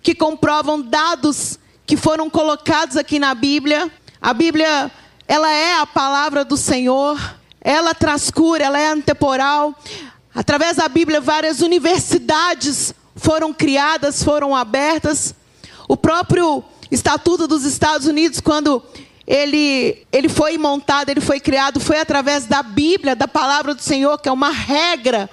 que 0.00 0.14
comprovam 0.14 0.80
dados 0.80 1.58
que 1.84 1.96
foram 1.96 2.30
colocados 2.30 2.96
aqui 2.96 3.18
na 3.18 3.34
Bíblia. 3.34 3.90
A 4.20 4.32
Bíblia, 4.32 4.90
ela 5.26 5.52
é 5.52 5.74
a 5.74 5.86
palavra 5.86 6.44
do 6.44 6.56
Senhor, 6.56 7.20
ela 7.60 7.94
traz 7.94 8.30
cura, 8.30 8.64
ela 8.64 8.78
é 8.78 8.86
antemporal. 8.86 9.76
Através 10.34 10.76
da 10.76 10.88
Bíblia, 10.88 11.20
várias 11.20 11.60
universidades 11.60 12.94
foram 13.16 13.52
criadas, 13.52 14.22
foram 14.22 14.56
abertas. 14.56 15.34
O 15.86 15.96
próprio 15.96 16.64
Estatuto 16.90 17.46
dos 17.46 17.64
Estados 17.64 18.06
Unidos, 18.06 18.40
quando 18.40 18.82
ele, 19.26 20.06
ele 20.10 20.28
foi 20.28 20.56
montado, 20.56 21.10
ele 21.10 21.20
foi 21.20 21.38
criado, 21.38 21.80
foi 21.80 22.00
através 22.00 22.46
da 22.46 22.62
Bíblia, 22.62 23.14
da 23.14 23.28
palavra 23.28 23.74
do 23.74 23.82
Senhor, 23.82 24.18
que 24.18 24.28
é 24.28 24.32
uma 24.32 24.50
regra 24.50 25.28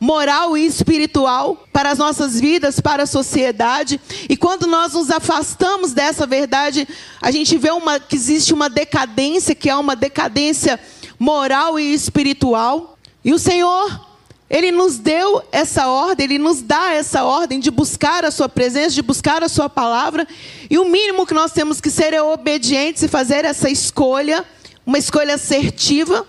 moral 0.00 0.56
e 0.56 0.64
espiritual 0.64 1.66
para 1.72 1.90
as 1.90 1.98
nossas 1.98 2.40
vidas, 2.40 2.80
para 2.80 3.02
a 3.02 3.06
sociedade. 3.06 4.00
E 4.28 4.36
quando 4.36 4.66
nós 4.66 4.94
nos 4.94 5.10
afastamos 5.10 5.92
dessa 5.92 6.26
verdade, 6.26 6.88
a 7.20 7.30
gente 7.30 7.58
vê 7.58 7.70
uma, 7.70 8.00
que 8.00 8.16
existe 8.16 8.54
uma 8.54 8.70
decadência, 8.70 9.54
que 9.54 9.68
é 9.68 9.76
uma 9.76 9.94
decadência 9.94 10.80
moral 11.18 11.78
e 11.78 11.92
espiritual. 11.92 12.96
E 13.24 13.34
o 13.34 13.38
Senhor 13.38 14.07
ele 14.50 14.70
nos 14.70 14.96
deu 14.96 15.42
essa 15.52 15.88
ordem, 15.88 16.24
ele 16.24 16.38
nos 16.38 16.62
dá 16.62 16.92
essa 16.92 17.22
ordem 17.24 17.60
de 17.60 17.70
buscar 17.70 18.24
a 18.24 18.30
sua 18.30 18.48
presença, 18.48 18.94
de 18.94 19.02
buscar 19.02 19.42
a 19.42 19.48
sua 19.48 19.68
palavra. 19.68 20.26
E 20.70 20.78
o 20.78 20.86
mínimo 20.86 21.26
que 21.26 21.34
nós 21.34 21.52
temos 21.52 21.80
que 21.80 21.90
ser 21.90 22.14
é 22.14 22.22
obedientes 22.22 23.02
e 23.02 23.08
fazer 23.08 23.44
essa 23.44 23.68
escolha, 23.68 24.44
uma 24.86 24.96
escolha 24.96 25.34
assertiva, 25.34 26.26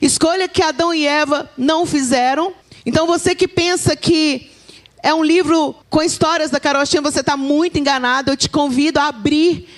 escolha 0.00 0.48
que 0.48 0.60
Adão 0.60 0.92
e 0.92 1.06
Eva 1.06 1.48
não 1.56 1.86
fizeram. 1.86 2.52
Então 2.84 3.06
você 3.06 3.32
que 3.34 3.46
pensa 3.46 3.94
que 3.94 4.50
é 5.00 5.14
um 5.14 5.22
livro 5.22 5.74
com 5.88 6.02
histórias 6.02 6.50
da 6.50 6.58
carochinha, 6.58 7.00
você 7.00 7.20
está 7.20 7.36
muito 7.36 7.78
enganado. 7.78 8.30
Eu 8.30 8.36
te 8.36 8.48
convido 8.48 8.98
a 8.98 9.06
abrir 9.06 9.68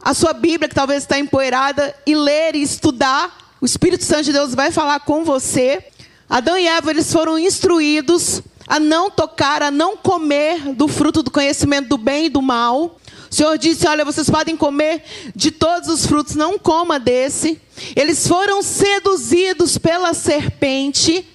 a 0.00 0.14
sua 0.14 0.32
Bíblia, 0.32 0.68
que 0.68 0.74
talvez 0.74 1.02
está 1.02 1.18
empoeirada, 1.18 1.94
e 2.06 2.14
ler 2.14 2.54
e 2.54 2.62
estudar. 2.62 3.56
O 3.60 3.64
Espírito 3.66 4.04
Santo 4.04 4.24
de 4.24 4.32
Deus 4.32 4.54
vai 4.54 4.70
falar 4.70 5.00
com 5.00 5.24
você. 5.24 5.84
Adão 6.28 6.58
e 6.58 6.66
Eva 6.66 6.90
eles 6.90 7.12
foram 7.12 7.38
instruídos 7.38 8.42
a 8.66 8.80
não 8.80 9.10
tocar, 9.10 9.62
a 9.62 9.70
não 9.70 9.96
comer 9.96 10.74
do 10.74 10.88
fruto 10.88 11.22
do 11.22 11.30
conhecimento 11.30 11.88
do 11.88 11.98
bem 11.98 12.26
e 12.26 12.30
do 12.30 12.40
mal. 12.40 12.98
O 13.30 13.34
Senhor 13.34 13.58
disse: 13.58 13.86
Olha, 13.86 14.04
vocês 14.04 14.30
podem 14.30 14.56
comer 14.56 15.02
de 15.34 15.50
todos 15.50 15.88
os 15.88 16.06
frutos, 16.06 16.34
não 16.34 16.58
coma 16.58 16.98
desse. 16.98 17.60
Eles 17.94 18.26
foram 18.26 18.62
seduzidos 18.62 19.76
pela 19.76 20.14
serpente. 20.14 21.26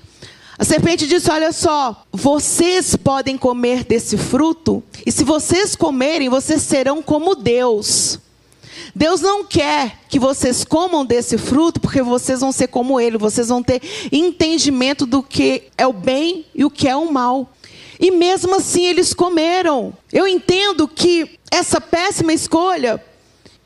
A 0.57 0.63
serpente 0.63 1.07
disse: 1.07 1.29
Olha 1.29 1.51
só, 1.51 2.05
vocês 2.11 2.95
podem 2.95 3.37
comer 3.37 3.83
desse 3.83 4.17
fruto, 4.17 4.83
e 5.05 5.11
se 5.11 5.23
vocês 5.23 5.75
comerem, 5.75 6.29
vocês 6.29 6.61
serão 6.61 7.01
como 7.01 7.35
Deus. 7.35 8.19
Deus 8.95 9.21
não 9.21 9.43
quer 9.43 9.99
que 10.07 10.19
vocês 10.19 10.63
comam 10.63 11.05
desse 11.05 11.37
fruto, 11.37 11.79
porque 11.79 12.01
vocês 12.01 12.41
vão 12.41 12.51
ser 12.51 12.67
como 12.67 12.99
Ele, 12.99 13.17
vocês 13.17 13.49
vão 13.49 13.61
ter 13.61 13.81
entendimento 14.11 15.05
do 15.05 15.21
que 15.21 15.63
é 15.77 15.85
o 15.85 15.93
bem 15.93 16.45
e 16.53 16.65
o 16.65 16.69
que 16.69 16.87
é 16.87 16.95
o 16.95 17.11
mal. 17.11 17.49
E 17.99 18.11
mesmo 18.11 18.55
assim 18.55 18.85
eles 18.85 19.13
comeram. 19.13 19.93
Eu 20.11 20.27
entendo 20.27 20.87
que 20.87 21.39
essa 21.51 21.81
péssima 21.81 22.31
escolha 22.31 23.03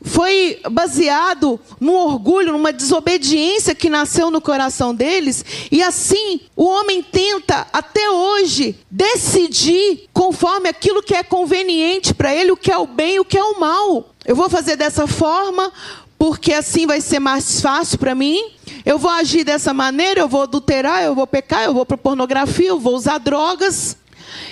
foi 0.04 0.60
baseado 0.70 1.58
no 1.80 1.94
orgulho, 1.94 2.52
numa 2.52 2.72
desobediência 2.72 3.74
que 3.74 3.88
nasceu 3.88 4.30
no 4.30 4.40
coração 4.40 4.94
deles, 4.94 5.42
e 5.72 5.82
assim 5.82 6.40
o 6.54 6.64
homem 6.64 7.02
tenta 7.02 7.66
até 7.72 8.10
hoje 8.10 8.76
decidir 8.90 10.06
conforme 10.12 10.68
aquilo 10.68 11.02
que 11.02 11.14
é 11.14 11.22
conveniente 11.22 12.12
para 12.12 12.34
ele, 12.34 12.52
o 12.52 12.56
que 12.56 12.70
é 12.70 12.76
o 12.76 12.86
bem 12.86 13.14
e 13.14 13.20
o 13.20 13.24
que 13.24 13.38
é 13.38 13.44
o 13.44 13.58
mal. 13.58 14.13
Eu 14.26 14.34
vou 14.34 14.48
fazer 14.48 14.76
dessa 14.76 15.06
forma 15.06 15.72
porque 16.18 16.52
assim 16.52 16.86
vai 16.86 17.00
ser 17.00 17.18
mais 17.18 17.60
fácil 17.60 17.98
para 17.98 18.14
mim. 18.14 18.42
Eu 18.84 18.98
vou 18.98 19.10
agir 19.10 19.44
dessa 19.44 19.74
maneira, 19.74 20.20
eu 20.20 20.28
vou 20.28 20.42
adulterar, 20.42 21.02
eu 21.02 21.14
vou 21.14 21.26
pecar, 21.26 21.64
eu 21.64 21.74
vou 21.74 21.84
para 21.84 21.98
pornografia, 21.98 22.68
eu 22.68 22.80
vou 22.80 22.94
usar 22.94 23.18
drogas. 23.18 23.96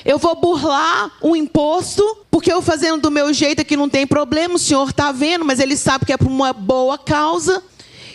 Eu 0.05 0.19
vou 0.19 0.35
burlar 0.35 1.11
um 1.23 1.35
imposto, 1.35 2.05
porque 2.31 2.53
eu 2.53 2.61
fazendo 2.61 3.03
do 3.03 3.11
meu 3.11 3.33
jeito 3.33 3.63
aqui 3.63 3.77
não 3.77 3.89
tem 3.89 4.07
problema, 4.07 4.55
o 4.55 4.59
senhor 4.59 4.91
está 4.91 5.13
vendo, 5.13 5.45
mas 5.45 5.61
ele 5.61 5.77
sabe 5.77 6.05
que 6.05 6.13
é 6.13 6.17
por 6.17 6.29
uma 6.29 6.53
boa 6.53 6.99
causa. 6.99 7.63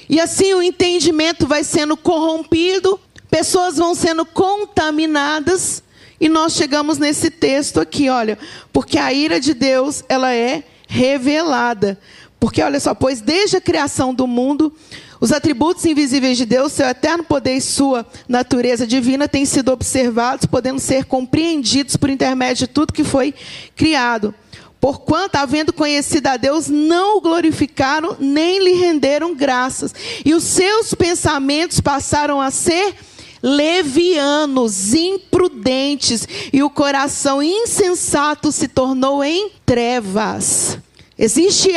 E 0.10 0.20
assim 0.20 0.54
o 0.54 0.62
entendimento 0.62 1.48
vai 1.48 1.64
sendo 1.64 1.98
corrompido, 1.98 3.00
pessoas 3.30 3.78
vão 3.78 3.96
sendo 3.96 4.26
contaminadas, 4.26 5.84
e 6.20 6.30
nós 6.30 6.54
chegamos 6.54 6.98
nesse 6.98 7.30
texto 7.30 7.80
aqui, 7.80 8.10
olha, 8.10 8.38
porque 8.72 8.98
a 8.98 9.12
ira 9.12 9.40
de 9.40 9.54
Deus, 9.54 10.04
ela 10.10 10.34
é 10.34 10.64
revelada. 10.88 12.00
Porque 12.40 12.62
olha 12.62 12.80
só, 12.80 12.94
pois 12.94 13.20
desde 13.22 13.58
a 13.58 13.62
criação 13.62 14.14
do 14.14 14.28
mundo, 14.28 14.74
os 15.20 15.32
atributos 15.32 15.86
invisíveis 15.86 16.38
de 16.38 16.46
Deus, 16.46 16.72
seu 16.72 16.88
eterno 16.88 17.24
poder 17.24 17.56
e 17.56 17.62
sua 17.62 18.06
natureza 18.28 18.86
divina 18.86 19.28
têm 19.28 19.46
sido 19.46 19.72
observados, 19.72 20.46
podendo 20.46 20.80
ser 20.80 21.06
compreendidos 21.06 21.98
por 21.98 22.10
intermédio 22.10 22.68
de 22.68 22.74
tudo 22.74 22.94
que 22.94 23.04
foi 23.04 23.34
criado. 23.76 24.34
Porquanto, 24.80 25.38
havendo 25.38 25.74
conhecido 25.74 26.28
a 26.28 26.38
Deus, 26.38 26.68
não 26.68 27.18
o 27.18 27.22
glorificaram, 27.22 28.16
nem 28.20 28.64
lhe 28.64 28.74
renderam 28.74 29.36
graças. 29.36 29.94
E 30.24 30.36
os 30.36 30.44
seus 30.44 30.94
pensamentos 30.94 31.80
passaram 31.80 32.40
a 32.40 32.52
ser 32.52 32.94
levianos, 33.42 34.94
imprudentes, 34.94 36.28
e 36.52 36.64
o 36.64 36.70
coração 36.70 37.42
insensato 37.42 38.52
se 38.52 38.68
tornou 38.68 39.24
em 39.24 39.52
trevas. 39.66 40.78
Existe 41.18 41.70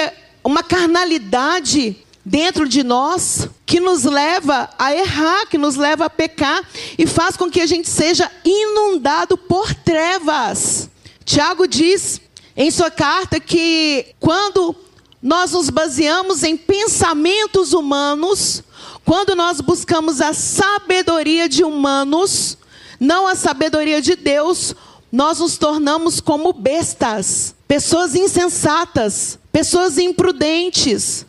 uma 0.45 0.62
carnalidade 0.62 1.97
dentro 2.25 2.69
de 2.69 2.83
nós 2.83 3.49
que 3.64 3.81
nos 3.81 4.05
leva 4.05 4.71
a 4.79 4.95
errar, 4.95 5.47
que 5.47 5.59
nos 5.59 5.76
leva 5.76 6.07
a 6.07 6.11
pecar 6.11 6.62
e 6.99 7.07
faz 7.07 7.37
com 7.37 7.50
que 7.50 7.61
a 7.61 7.67
gente 7.67 7.88
seja 7.88 8.31
inundado 8.45 9.37
por 9.37 9.75
trevas. 9.75 10.88
Tiago 11.25 11.67
diz 11.67 12.21
em 12.57 12.71
sua 12.71 12.90
carta 12.90 13.38
que 13.40 14.14
quando 14.19 14.75
nós 15.23 15.52
nos 15.52 15.71
baseamos 15.71 16.43
em 16.43 16.57
pensamentos 16.57 17.73
humanos, 17.73 18.62
quando 19.04 19.35
nós 19.35 19.61
buscamos 19.61 20.21
a 20.21 20.33
sabedoria 20.33 21.49
de 21.49 21.64
humanos, 21.64 22.57
não 22.99 23.26
a 23.26 23.35
sabedoria 23.35 24.00
de 24.00 24.14
Deus, 24.14 24.75
nós 25.11 25.40
nos 25.40 25.57
tornamos 25.57 26.21
como 26.21 26.52
bestas, 26.52 27.54
pessoas 27.66 28.14
insensatas, 28.14 29.38
pessoas 29.50 29.99
imprudentes. 29.99 31.26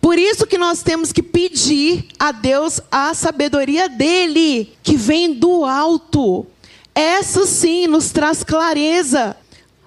Por 0.00 0.18
isso 0.18 0.46
que 0.46 0.58
nós 0.58 0.82
temos 0.82 1.12
que 1.12 1.22
pedir 1.22 2.08
a 2.18 2.32
Deus 2.32 2.80
a 2.90 3.14
sabedoria 3.14 3.88
dele, 3.88 4.76
que 4.82 4.96
vem 4.96 5.32
do 5.32 5.64
alto. 5.64 6.46
Essa 6.94 7.46
sim 7.46 7.86
nos 7.86 8.10
traz 8.10 8.42
clareza, 8.42 9.36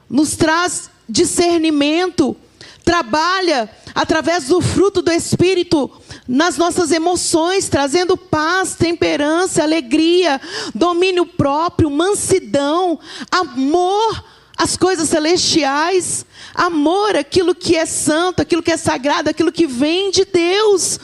nos 0.10 0.36
traz 0.36 0.90
discernimento, 1.08 2.36
trabalha 2.84 3.70
através 3.94 4.46
do 4.46 4.62
fruto 4.62 5.02
do 5.02 5.12
Espírito 5.12 5.90
nas 6.30 6.58
nossas 6.58 6.92
emoções, 6.92 7.68
trazendo 7.68 8.16
paz, 8.16 8.76
temperança, 8.76 9.64
alegria, 9.64 10.40
domínio 10.76 11.26
próprio, 11.26 11.90
mansidão, 11.90 13.00
amor 13.32 14.24
às 14.56 14.78
coisas 14.78 15.10
celestiais, 15.10 16.24
amor 16.54 17.16
àquilo 17.16 17.56
que 17.56 17.76
é 17.76 17.88
santo, 17.88 18.44
aquilo 18.44 18.62
que 18.62 18.72
é 18.72 18.78
sagrado, 18.78 19.28
aquilo 19.28 19.52
que 19.52 19.66
vem 19.66 20.12
de 20.12 20.24
Deus. 20.24 21.00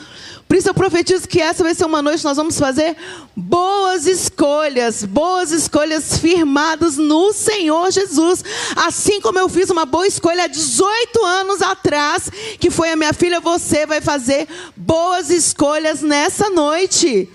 Por 0.48 0.56
isso 0.56 0.68
eu 0.68 0.74
profetizo 0.74 1.26
que 1.26 1.40
essa 1.40 1.64
vai 1.64 1.74
ser 1.74 1.84
uma 1.84 2.00
noite 2.00 2.20
que 2.20 2.24
nós 2.24 2.36
vamos 2.36 2.58
fazer 2.58 2.96
boas 3.34 4.06
escolhas, 4.06 5.04
boas 5.04 5.50
escolhas 5.50 6.18
firmadas 6.18 6.96
no 6.96 7.32
Senhor 7.32 7.90
Jesus. 7.90 8.44
Assim 8.76 9.20
como 9.20 9.40
eu 9.40 9.48
fiz 9.48 9.70
uma 9.70 9.84
boa 9.84 10.06
escolha 10.06 10.44
há 10.44 10.46
18 10.46 11.24
anos 11.24 11.62
atrás, 11.62 12.30
que 12.60 12.70
foi 12.70 12.90
a 12.90 12.96
minha 12.96 13.12
filha, 13.12 13.40
você 13.40 13.86
vai 13.86 14.00
fazer 14.00 14.46
boas 14.76 15.30
escolhas 15.30 16.00
nessa 16.00 16.48
noite. 16.48 17.28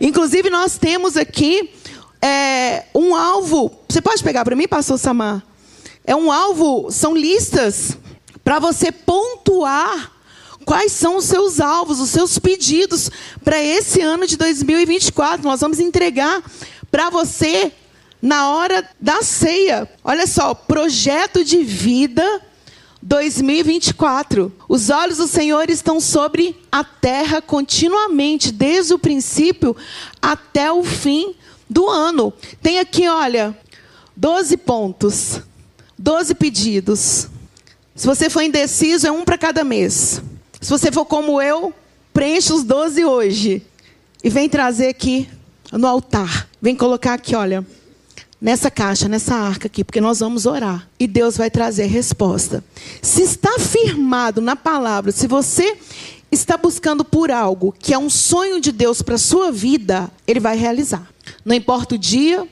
Inclusive, 0.00 0.48
nós 0.48 0.78
temos 0.78 1.18
aqui 1.18 1.70
é, 2.22 2.84
um 2.94 3.14
alvo. 3.14 3.70
Você 3.86 4.00
pode 4.00 4.24
pegar 4.24 4.42
para 4.42 4.56
mim, 4.56 4.66
pastor 4.66 4.98
Samar? 4.98 5.42
É 6.06 6.16
um 6.16 6.32
alvo, 6.32 6.90
são 6.90 7.14
listas 7.14 7.98
para 8.42 8.58
você 8.58 8.90
pontuar 8.90 10.13
quais 10.64 10.92
são 10.92 11.16
os 11.16 11.24
seus 11.24 11.60
alvos, 11.60 12.00
os 12.00 12.10
seus 12.10 12.38
pedidos 12.38 13.10
para 13.42 13.62
esse 13.62 14.00
ano 14.00 14.26
de 14.26 14.36
2024. 14.36 15.42
Nós 15.42 15.60
vamos 15.60 15.78
entregar 15.78 16.42
para 16.90 17.10
você 17.10 17.72
na 18.20 18.50
hora 18.50 18.88
da 19.00 19.22
ceia. 19.22 19.88
Olha 20.02 20.26
só, 20.26 20.54
projeto 20.54 21.44
de 21.44 21.62
vida 21.62 22.40
2024. 23.02 24.50
Os 24.66 24.88
olhos 24.88 25.18
do 25.18 25.28
Senhor 25.28 25.68
estão 25.68 26.00
sobre 26.00 26.58
a 26.72 26.82
terra 26.82 27.42
continuamente, 27.42 28.50
desde 28.50 28.94
o 28.94 28.98
princípio 28.98 29.76
até 30.22 30.72
o 30.72 30.82
fim 30.82 31.34
do 31.68 31.88
ano. 31.88 32.32
Tem 32.62 32.78
aqui, 32.78 33.06
olha, 33.06 33.56
12 34.16 34.56
pontos, 34.56 35.40
12 35.98 36.34
pedidos. 36.34 37.28
Se 37.94 38.06
você 38.06 38.30
for 38.30 38.42
indeciso, 38.42 39.06
é 39.06 39.12
um 39.12 39.24
para 39.24 39.36
cada 39.36 39.62
mês. 39.62 40.22
Se 40.64 40.70
você 40.70 40.90
for 40.90 41.04
como 41.04 41.42
eu, 41.42 41.74
preencha 42.10 42.54
os 42.54 42.64
12 42.64 43.04
hoje. 43.04 43.62
E 44.22 44.30
vem 44.30 44.48
trazer 44.48 44.88
aqui 44.88 45.28
no 45.70 45.86
altar. 45.86 46.48
Vem 46.58 46.74
colocar 46.74 47.12
aqui, 47.12 47.36
olha, 47.36 47.66
nessa 48.40 48.70
caixa, 48.70 49.06
nessa 49.06 49.34
arca 49.34 49.66
aqui, 49.66 49.84
porque 49.84 50.00
nós 50.00 50.20
vamos 50.20 50.46
orar. 50.46 50.88
E 50.98 51.06
Deus 51.06 51.36
vai 51.36 51.50
trazer 51.50 51.84
resposta. 51.84 52.64
Se 53.02 53.20
está 53.20 53.58
firmado 53.58 54.40
na 54.40 54.56
palavra, 54.56 55.12
se 55.12 55.26
você 55.26 55.76
está 56.32 56.56
buscando 56.56 57.04
por 57.04 57.30
algo 57.30 57.70
que 57.78 57.92
é 57.92 57.98
um 57.98 58.08
sonho 58.08 58.58
de 58.58 58.72
Deus 58.72 59.02
para 59.02 59.16
a 59.16 59.18
sua 59.18 59.52
vida, 59.52 60.10
Ele 60.26 60.40
vai 60.40 60.56
realizar. 60.56 61.06
Não 61.44 61.54
importa 61.54 61.94
o 61.94 61.98
dia, 61.98 62.48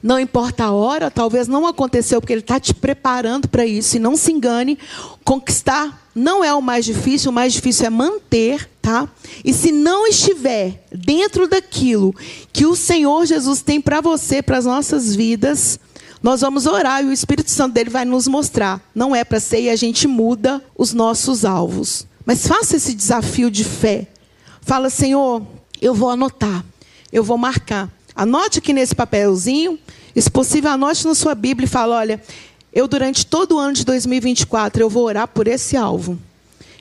não 0.00 0.20
importa 0.20 0.66
a 0.66 0.70
hora, 0.70 1.10
talvez 1.10 1.48
não 1.48 1.66
aconteceu 1.66 2.20
porque 2.20 2.32
Ele 2.32 2.42
está 2.42 2.60
te 2.60 2.72
preparando 2.72 3.48
para 3.48 3.66
isso. 3.66 3.96
E 3.96 3.98
não 3.98 4.16
se 4.16 4.30
engane, 4.30 4.78
conquistar 5.24 6.03
não 6.14 6.44
é 6.44 6.54
o 6.54 6.62
mais 6.62 6.84
difícil, 6.84 7.30
o 7.30 7.34
mais 7.34 7.52
difícil 7.52 7.86
é 7.86 7.90
manter, 7.90 8.68
tá? 8.80 9.08
E 9.44 9.52
se 9.52 9.72
não 9.72 10.06
estiver 10.06 10.84
dentro 10.92 11.48
daquilo 11.48 12.14
que 12.52 12.64
o 12.66 12.76
Senhor 12.76 13.26
Jesus 13.26 13.62
tem 13.62 13.80
para 13.80 14.00
você, 14.00 14.40
para 14.40 14.58
as 14.58 14.64
nossas 14.64 15.14
vidas, 15.14 15.80
nós 16.22 16.40
vamos 16.40 16.66
orar 16.66 17.02
e 17.02 17.06
o 17.06 17.12
Espírito 17.12 17.50
Santo 17.50 17.74
dele 17.74 17.90
vai 17.90 18.04
nos 18.04 18.28
mostrar. 18.28 18.80
Não 18.94 19.14
é 19.14 19.24
para 19.24 19.40
ser 19.40 19.62
e 19.62 19.70
a 19.70 19.76
gente 19.76 20.06
muda 20.06 20.62
os 20.76 20.92
nossos 20.92 21.44
alvos. 21.44 22.06
Mas 22.24 22.46
faça 22.46 22.76
esse 22.76 22.94
desafio 22.94 23.50
de 23.50 23.64
fé. 23.64 24.06
Fala, 24.62 24.88
Senhor, 24.88 25.46
eu 25.82 25.94
vou 25.94 26.08
anotar, 26.08 26.64
eu 27.12 27.22
vou 27.22 27.36
marcar. 27.36 27.90
Anote 28.16 28.60
aqui 28.60 28.72
nesse 28.72 28.94
papelzinho, 28.94 29.78
se 30.16 30.30
possível, 30.30 30.70
anote 30.70 31.06
na 31.06 31.14
sua 31.14 31.34
Bíblia 31.34 31.66
e 31.66 31.68
fala, 31.68 31.96
olha, 31.96 32.22
eu, 32.74 32.88
durante 32.88 33.24
todo 33.24 33.54
o 33.54 33.58
ano 33.58 33.72
de 33.72 33.84
2024, 33.84 34.82
eu 34.82 34.90
vou 34.90 35.04
orar 35.04 35.28
por 35.28 35.46
esse 35.46 35.76
alvo. 35.76 36.18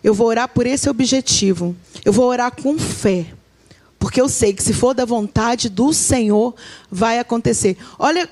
Eu 0.03 0.11
vou 0.11 0.25
orar 0.25 0.47
por 0.47 0.65
esse 0.65 0.89
objetivo. 0.89 1.75
Eu 2.03 2.11
vou 2.11 2.25
orar 2.25 2.51
com 2.51 2.79
fé. 2.79 3.27
Porque 3.99 4.19
eu 4.19 4.27
sei 4.27 4.53
que 4.53 4.63
se 4.63 4.73
for 4.73 4.95
da 4.95 5.05
vontade 5.05 5.69
do 5.69 5.93
Senhor, 5.93 6.55
vai 6.89 7.19
acontecer. 7.19 7.77
Olha, 7.99 8.27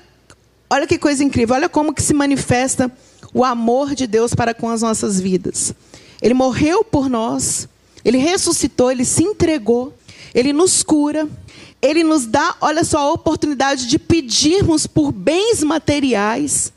olha 0.68 0.88
que 0.88 0.98
coisa 0.98 1.22
incrível. 1.22 1.54
Olha 1.54 1.68
como 1.68 1.94
que 1.94 2.02
se 2.02 2.12
manifesta 2.12 2.90
o 3.32 3.44
amor 3.44 3.94
de 3.94 4.08
Deus 4.08 4.34
para 4.34 4.52
com 4.52 4.68
as 4.68 4.82
nossas 4.82 5.20
vidas. 5.20 5.72
Ele 6.20 6.34
morreu 6.34 6.82
por 6.82 7.08
nós. 7.08 7.68
Ele 8.04 8.18
ressuscitou, 8.18 8.90
ele 8.90 9.04
se 9.04 9.22
entregou. 9.22 9.94
Ele 10.34 10.52
nos 10.52 10.82
cura. 10.82 11.28
Ele 11.80 12.02
nos 12.02 12.26
dá, 12.26 12.56
olha 12.60 12.82
só, 12.82 12.98
a 12.98 13.12
oportunidade 13.12 13.86
de 13.86 14.00
pedirmos 14.00 14.84
por 14.84 15.12
bens 15.12 15.62
materiais. 15.62 16.72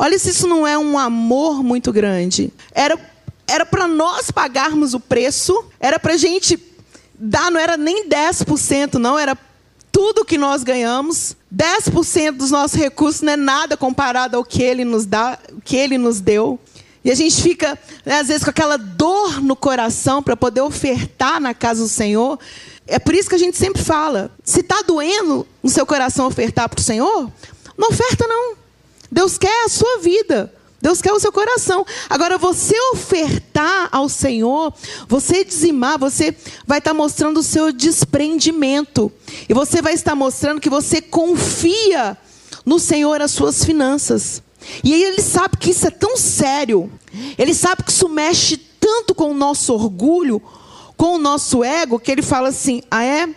Olha 0.00 0.16
se 0.16 0.30
isso 0.30 0.46
não 0.46 0.64
é 0.64 0.78
um 0.78 0.96
amor 0.96 1.60
muito 1.64 1.92
grande. 1.92 2.52
Era 2.72 2.96
era 3.48 3.64
para 3.64 3.88
nós 3.88 4.30
pagarmos 4.30 4.92
o 4.92 5.00
preço, 5.00 5.64
era 5.80 5.98
para 5.98 6.12
a 6.12 6.16
gente 6.18 6.62
dar, 7.18 7.50
não 7.50 7.58
era 7.58 7.78
nem 7.78 8.06
10%, 8.06 8.94
não, 8.94 9.18
era 9.18 9.36
tudo 9.90 10.24
que 10.24 10.36
nós 10.36 10.62
ganhamos. 10.62 11.34
10% 11.52 12.32
dos 12.32 12.50
nossos 12.50 12.78
recursos 12.78 13.22
não 13.22 13.32
é 13.32 13.36
nada 13.36 13.74
comparado 13.74 14.36
ao 14.36 14.44
que 14.44 14.62
ele 14.62 14.84
nos 14.84 15.06
dá, 15.06 15.38
que 15.64 15.76
ele 15.76 15.96
nos 15.96 16.20
deu. 16.20 16.60
E 17.02 17.10
a 17.10 17.14
gente 17.14 17.42
fica, 17.42 17.78
né, 18.04 18.20
às 18.20 18.28
vezes, 18.28 18.44
com 18.44 18.50
aquela 18.50 18.76
dor 18.76 19.40
no 19.42 19.56
coração 19.56 20.22
para 20.22 20.36
poder 20.36 20.60
ofertar 20.60 21.40
na 21.40 21.54
casa 21.54 21.82
do 21.82 21.88
Senhor. 21.88 22.38
É 22.86 22.98
por 22.98 23.14
isso 23.14 23.30
que 23.30 23.34
a 23.34 23.38
gente 23.38 23.56
sempre 23.56 23.82
fala: 23.82 24.30
se 24.44 24.60
está 24.60 24.82
doendo 24.82 25.46
no 25.62 25.70
seu 25.70 25.86
coração 25.86 26.26
ofertar 26.26 26.68
para 26.68 26.80
o 26.80 26.82
Senhor, 26.82 27.32
não 27.78 27.88
oferta 27.88 28.26
não. 28.28 28.57
Deus 29.10 29.38
quer 29.38 29.64
a 29.64 29.68
sua 29.68 29.98
vida. 29.98 30.52
Deus 30.80 31.02
quer 31.02 31.12
o 31.12 31.18
seu 31.18 31.32
coração. 31.32 31.84
Agora, 32.08 32.38
você 32.38 32.74
ofertar 32.92 33.88
ao 33.90 34.08
Senhor, 34.08 34.72
você 35.08 35.44
dizimar, 35.44 35.98
você 35.98 36.36
vai 36.66 36.78
estar 36.78 36.94
mostrando 36.94 37.40
o 37.40 37.42
seu 37.42 37.72
desprendimento. 37.72 39.10
E 39.48 39.54
você 39.54 39.82
vai 39.82 39.94
estar 39.94 40.14
mostrando 40.14 40.60
que 40.60 40.70
você 40.70 41.00
confia 41.00 42.16
no 42.64 42.78
Senhor 42.78 43.20
as 43.20 43.32
suas 43.32 43.64
finanças. 43.64 44.42
E 44.84 44.94
aí 44.94 45.02
ele 45.02 45.22
sabe 45.22 45.56
que 45.56 45.70
isso 45.70 45.86
é 45.86 45.90
tão 45.90 46.16
sério, 46.16 46.90
ele 47.38 47.54
sabe 47.54 47.82
que 47.82 47.90
isso 47.90 48.08
mexe 48.08 48.56
tanto 48.56 49.14
com 49.14 49.30
o 49.30 49.34
nosso 49.34 49.72
orgulho, 49.72 50.42
com 50.96 51.14
o 51.14 51.18
nosso 51.18 51.64
ego, 51.64 51.98
que 51.98 52.10
ele 52.10 52.22
fala 52.22 52.48
assim: 52.48 52.82
ah, 52.90 53.04
é? 53.04 53.28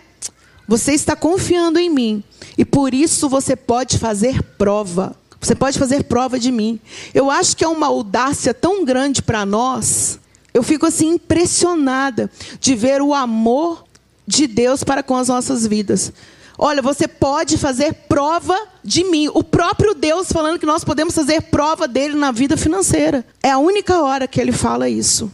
Você 0.68 0.92
está 0.92 1.16
confiando 1.16 1.78
em 1.78 1.88
mim, 1.88 2.24
e 2.56 2.64
por 2.64 2.92
isso 2.92 3.28
você 3.28 3.56
pode 3.56 3.98
fazer 3.98 4.42
prova. 4.58 5.16
Você 5.42 5.56
pode 5.56 5.76
fazer 5.76 6.04
prova 6.04 6.38
de 6.38 6.52
mim. 6.52 6.78
Eu 7.12 7.28
acho 7.28 7.56
que 7.56 7.64
é 7.64 7.68
uma 7.68 7.88
audácia 7.88 8.54
tão 8.54 8.84
grande 8.84 9.20
para 9.20 9.44
nós. 9.44 10.20
Eu 10.54 10.62
fico 10.62 10.86
assim 10.86 11.14
impressionada 11.14 12.30
de 12.60 12.76
ver 12.76 13.02
o 13.02 13.12
amor 13.12 13.84
de 14.24 14.46
Deus 14.46 14.84
para 14.84 15.02
com 15.02 15.16
as 15.16 15.26
nossas 15.26 15.66
vidas. 15.66 16.12
Olha, 16.56 16.80
você 16.80 17.08
pode 17.08 17.58
fazer 17.58 17.92
prova 18.08 18.56
de 18.84 19.02
mim. 19.02 19.28
O 19.34 19.42
próprio 19.42 19.94
Deus 19.94 20.30
falando 20.30 20.60
que 20.60 20.66
nós 20.66 20.84
podemos 20.84 21.12
fazer 21.12 21.42
prova 21.42 21.88
dele 21.88 22.14
na 22.14 22.30
vida 22.30 22.56
financeira. 22.56 23.26
É 23.42 23.50
a 23.50 23.58
única 23.58 24.00
hora 24.00 24.28
que 24.28 24.40
ele 24.40 24.52
fala 24.52 24.88
isso. 24.88 25.28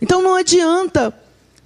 Então 0.00 0.22
não 0.22 0.36
adianta 0.36 1.14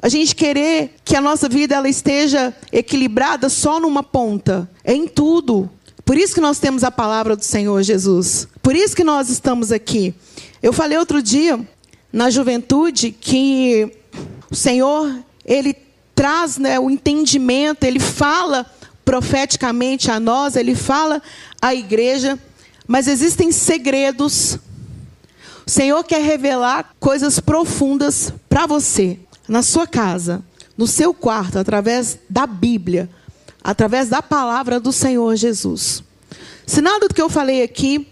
a 0.03 0.09
gente 0.09 0.35
querer 0.35 0.97
que 1.05 1.15
a 1.15 1.21
nossa 1.21 1.49
vida 1.49 1.77
ela 1.77 1.89
esteja 1.89 2.53
equilibrada 2.73 3.49
só 3.49 3.79
numa 3.79 4.03
ponta. 4.03 4.69
É 4.83 4.93
em 4.93 5.07
tudo. 5.07 5.71
Por 6.05 6.19
isso 6.19 6.35
que 6.35 6.41
nós 6.41 6.59
temos 6.59 6.85
a 6.85 6.91
palavra 6.91 7.35
do 7.35 7.45
Senhor 7.45 7.83
Jesus. 7.83 8.47
Por 8.63 8.77
isso 8.77 8.95
que 8.95 9.03
nós 9.03 9.31
estamos 9.31 9.73
aqui. 9.73 10.15
Eu 10.63 10.73
falei 10.73 10.99
outro 10.99 11.23
dia 11.23 11.59
na 12.13 12.29
juventude 12.29 13.11
que 13.11 13.91
o 14.51 14.55
Senhor, 14.55 15.15
ele 15.45 15.75
traz 16.15 16.59
né, 16.59 16.79
o 16.79 16.91
entendimento, 16.91 17.85
ele 17.85 17.99
fala 17.99 18.67
profeticamente 19.05 20.11
a 20.11 20.21
nós, 20.21 20.57
ele 20.57 20.75
fala 20.75 21.23
à 21.61 21.75
igreja, 21.75 22.39
mas 22.87 23.09
existem 23.09 23.51
segredos. 23.51 24.59
O 25.67 25.71
Senhor 25.71 26.05
quer 26.05 26.23
revelar 26.23 26.95
coisas 27.01 27.41
profundas 27.41 28.33
para 28.49 28.67
você, 28.67 29.19
na 29.49 29.63
sua 29.63 29.87
casa, 29.87 30.43
no 30.77 30.87
seu 30.87 31.15
quarto, 31.15 31.59
através 31.59 32.19
da 32.29 32.47
Bíblia 32.47 33.09
através 33.65 34.11
da 34.11 34.21
palavra 34.21 34.79
do 34.79 34.93
Senhor 34.93 35.35
Jesus. 35.35 36.05
Se 36.67 36.83
nada 36.83 37.09
do 37.09 37.15
que 37.15 37.23
eu 37.23 37.31
falei 37.31 37.63
aqui 37.63 38.07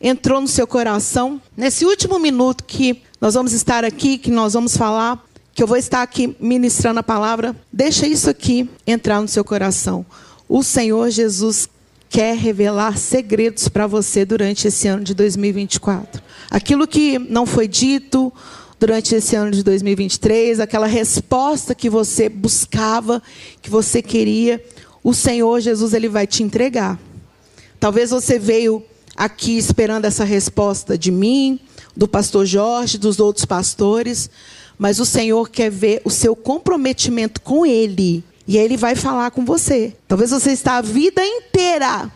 entrou 0.00 0.38
no 0.38 0.46
seu 0.46 0.66
coração, 0.66 1.40
nesse 1.56 1.86
último 1.86 2.18
minuto 2.18 2.64
que 2.64 3.02
nós 3.18 3.32
vamos 3.32 3.54
estar 3.54 3.84
aqui, 3.84 4.18
que 4.18 4.30
nós 4.30 4.52
vamos 4.52 4.76
falar, 4.76 5.24
que 5.54 5.62
eu 5.62 5.66
vou 5.66 5.78
estar 5.78 6.02
aqui 6.02 6.36
ministrando 6.38 7.00
a 7.00 7.02
palavra, 7.02 7.56
deixa 7.72 8.06
isso 8.06 8.28
aqui 8.28 8.68
entrar 8.86 9.22
no 9.22 9.28
seu 9.28 9.42
coração. 9.42 10.04
O 10.46 10.62
Senhor 10.62 11.08
Jesus 11.08 11.68
quer 12.10 12.36
revelar 12.36 12.98
segredos 12.98 13.68
para 13.68 13.86
você 13.86 14.24
durante 14.24 14.68
esse 14.68 14.86
ano 14.86 15.02
de 15.02 15.14
2024. 15.14 16.22
Aquilo 16.50 16.86
que 16.86 17.18
não 17.18 17.46
foi 17.46 17.66
dito 17.66 18.32
durante 18.86 19.14
esse 19.14 19.34
ano 19.34 19.50
de 19.50 19.62
2023, 19.62 20.60
aquela 20.60 20.86
resposta 20.86 21.74
que 21.74 21.88
você 21.88 22.28
buscava, 22.28 23.22
que 23.62 23.70
você 23.70 24.02
queria, 24.02 24.62
o 25.02 25.14
Senhor 25.14 25.58
Jesus 25.58 25.94
ele 25.94 26.06
vai 26.06 26.26
te 26.26 26.42
entregar. 26.42 27.00
Talvez 27.80 28.10
você 28.10 28.38
veio 28.38 28.84
aqui 29.16 29.56
esperando 29.56 30.04
essa 30.04 30.22
resposta 30.22 30.98
de 30.98 31.10
mim, 31.10 31.58
do 31.96 32.06
pastor 32.06 32.44
Jorge, 32.44 32.98
dos 32.98 33.18
outros 33.20 33.46
pastores, 33.46 34.28
mas 34.76 35.00
o 35.00 35.06
Senhor 35.06 35.48
quer 35.48 35.70
ver 35.70 36.02
o 36.04 36.10
seu 36.10 36.36
comprometimento 36.36 37.40
com 37.40 37.64
ele. 37.64 38.22
E 38.46 38.58
ele 38.58 38.76
vai 38.76 38.94
falar 38.94 39.30
com 39.30 39.46
você. 39.46 39.96
Talvez 40.06 40.30
você 40.30 40.50
está 40.52 40.76
a 40.76 40.82
vida 40.82 41.24
inteira 41.24 42.12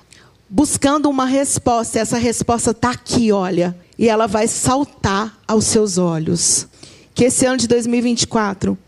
buscando 0.51 1.09
uma 1.09 1.25
resposta, 1.25 1.97
e 1.97 2.01
essa 2.03 2.19
resposta 2.19 2.73
está 2.73 2.91
aqui, 2.91 3.33
olha, 3.33 3.75
e 3.99 4.09
ela 4.09 4.27
vai 4.27 4.47
saltar 4.47 5.37
aos 5.47 5.65
seus 5.65 5.99
olhos. 5.99 6.67
Que 7.15 7.25
esse 7.25 7.45
ano 7.45 7.57
de 7.57 7.67
2024 7.67 8.79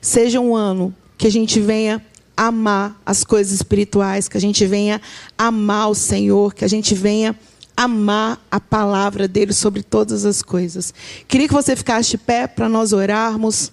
seja 0.00 0.40
um 0.40 0.56
ano 0.56 0.94
que 1.18 1.26
a 1.26 1.30
gente 1.30 1.60
venha 1.60 2.04
amar 2.36 3.00
as 3.04 3.22
coisas 3.22 3.52
espirituais, 3.52 4.26
que 4.26 4.36
a 4.36 4.40
gente 4.40 4.66
venha 4.66 5.00
amar 5.36 5.90
o 5.90 5.94
Senhor, 5.94 6.54
que 6.54 6.64
a 6.64 6.68
gente 6.68 6.94
venha 6.94 7.38
amar 7.76 8.40
a 8.50 8.58
palavra 8.58 9.28
dele 9.28 9.52
sobre 9.52 9.82
todas 9.82 10.24
as 10.24 10.42
coisas. 10.42 10.94
Queria 11.28 11.48
que 11.48 11.54
você 11.54 11.76
ficasse 11.76 12.10
de 12.10 12.18
pé 12.18 12.46
para 12.46 12.68
nós 12.68 12.92
orarmos, 12.92 13.72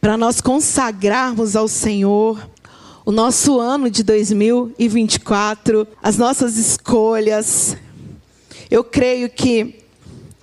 para 0.00 0.16
nós 0.16 0.40
consagrarmos 0.40 1.54
ao 1.54 1.68
Senhor 1.68 2.50
o 3.04 3.12
nosso 3.12 3.58
ano 3.58 3.90
de 3.90 4.02
2024, 4.02 5.86
as 6.02 6.16
nossas 6.16 6.56
escolhas. 6.56 7.76
Eu 8.70 8.84
creio 8.84 9.28
que 9.28 9.81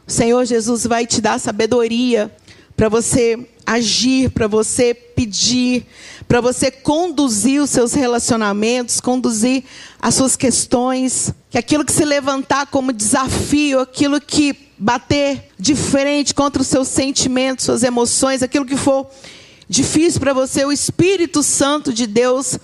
o 0.09 0.11
Senhor 0.11 0.43
Jesus 0.43 0.87
vai 0.87 1.05
te 1.05 1.21
dar 1.21 1.39
sabedoria 1.39 2.35
para 2.75 2.89
você 2.89 3.47
agir, 3.63 4.31
para 4.31 4.47
você 4.47 4.91
pedir, 4.91 5.85
para 6.27 6.41
você 6.41 6.71
conduzir 6.71 7.61
os 7.61 7.69
seus 7.69 7.93
relacionamentos, 7.93 8.99
conduzir 8.99 9.63
as 10.01 10.15
suas 10.15 10.35
questões, 10.35 11.31
que 11.51 11.59
aquilo 11.59 11.85
que 11.85 11.91
se 11.91 12.03
levantar 12.05 12.65
como 12.71 12.91
desafio, 12.91 13.81
aquilo 13.81 14.19
que 14.19 14.55
bater 14.79 15.51
de 15.59 15.75
frente 15.75 16.33
contra 16.33 16.59
os 16.59 16.67
seus 16.67 16.87
sentimentos, 16.87 17.65
suas 17.65 17.83
emoções, 17.83 18.41
aquilo 18.41 18.65
que 18.65 18.77
for 18.77 19.07
difícil 19.69 20.19
para 20.19 20.33
você, 20.33 20.65
o 20.65 20.71
Espírito 20.71 21.43
Santo 21.43 21.93
de 21.93 22.07
Deus, 22.07 22.57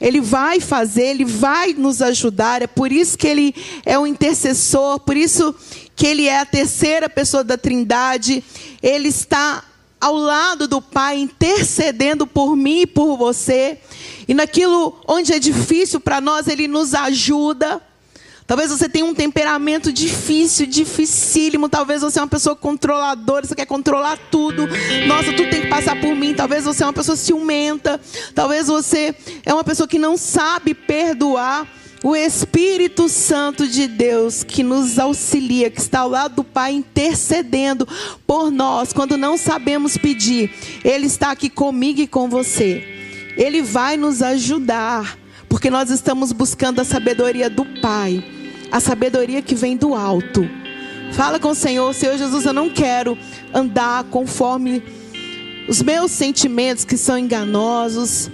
ele 0.00 0.20
vai 0.20 0.60
fazer, 0.60 1.02
ele 1.02 1.24
vai 1.24 1.74
nos 1.74 2.00
ajudar. 2.00 2.62
É 2.62 2.66
por 2.66 2.90
isso 2.90 3.18
que 3.18 3.26
ele 3.26 3.54
é 3.84 3.98
o 3.98 4.06
intercessor, 4.06 4.98
por 5.00 5.16
isso 5.16 5.54
que 5.94 6.06
ele 6.06 6.26
é 6.26 6.38
a 6.38 6.46
terceira 6.46 7.08
pessoa 7.08 7.44
da 7.44 7.58
Trindade. 7.58 8.42
Ele 8.82 9.08
está 9.08 9.64
ao 10.00 10.14
lado 10.14 10.66
do 10.66 10.80
Pai, 10.80 11.18
intercedendo 11.18 12.26
por 12.26 12.56
mim 12.56 12.80
e 12.80 12.86
por 12.86 13.18
você. 13.18 13.78
E 14.26 14.32
naquilo 14.32 14.98
onde 15.06 15.32
é 15.32 15.38
difícil 15.38 16.00
para 16.00 16.20
nós, 16.20 16.48
Ele 16.48 16.66
nos 16.66 16.94
ajuda. 16.94 17.82
Talvez 18.50 18.68
você 18.68 18.88
tenha 18.88 19.04
um 19.04 19.14
temperamento 19.14 19.92
difícil, 19.92 20.66
dificílimo. 20.66 21.68
Talvez 21.68 22.02
você 22.02 22.18
é 22.18 22.22
uma 22.22 22.26
pessoa 22.26 22.56
controladora, 22.56 23.46
você 23.46 23.54
quer 23.54 23.64
controlar 23.64 24.18
tudo. 24.28 24.66
Nossa, 25.06 25.32
tudo 25.32 25.48
tem 25.48 25.60
que 25.60 25.68
passar 25.68 26.00
por 26.00 26.16
mim. 26.16 26.34
Talvez 26.34 26.64
você 26.64 26.82
é 26.82 26.86
uma 26.86 26.92
pessoa 26.92 27.14
ciumenta. 27.14 28.00
Talvez 28.34 28.66
você 28.66 29.14
é 29.46 29.54
uma 29.54 29.62
pessoa 29.62 29.86
que 29.86 30.00
não 30.00 30.16
sabe 30.16 30.74
perdoar 30.74 31.64
o 32.02 32.16
Espírito 32.16 33.08
Santo 33.08 33.68
de 33.68 33.86
Deus 33.86 34.42
que 34.42 34.64
nos 34.64 34.98
auxilia, 34.98 35.70
que 35.70 35.80
está 35.80 36.00
ao 36.00 36.08
lado 36.08 36.34
do 36.34 36.42
Pai 36.42 36.72
intercedendo 36.72 37.86
por 38.26 38.50
nós 38.50 38.92
quando 38.92 39.16
não 39.16 39.38
sabemos 39.38 39.96
pedir. 39.96 40.50
Ele 40.82 41.06
está 41.06 41.30
aqui 41.30 41.48
comigo 41.48 42.00
e 42.00 42.08
com 42.08 42.28
você. 42.28 42.82
Ele 43.36 43.62
vai 43.62 43.96
nos 43.96 44.20
ajudar, 44.22 45.16
porque 45.48 45.70
nós 45.70 45.88
estamos 45.88 46.32
buscando 46.32 46.80
a 46.80 46.84
sabedoria 46.84 47.48
do 47.48 47.64
Pai, 47.80 48.39
a 48.70 48.80
sabedoria 48.80 49.42
que 49.42 49.54
vem 49.54 49.76
do 49.76 49.94
alto. 49.94 50.48
Fala 51.12 51.40
com 51.40 51.50
o 51.50 51.54
Senhor, 51.54 51.92
Senhor 51.94 52.16
Jesus, 52.16 52.44
eu 52.44 52.52
não 52.52 52.70
quero 52.70 53.18
andar 53.52 54.04
conforme 54.04 54.82
os 55.68 55.82
meus 55.82 56.10
sentimentos 56.10 56.84
que 56.84 56.96
são 56.96 57.18
enganosos. 57.18 58.30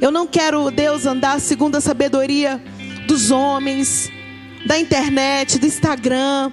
Eu 0.00 0.10
não 0.10 0.26
quero, 0.26 0.70
Deus, 0.70 1.06
andar 1.06 1.40
segundo 1.40 1.76
a 1.76 1.80
sabedoria 1.80 2.62
dos 3.06 3.30
homens, 3.30 4.10
da 4.66 4.78
internet, 4.78 5.58
do 5.58 5.66
Instagram. 5.66 6.52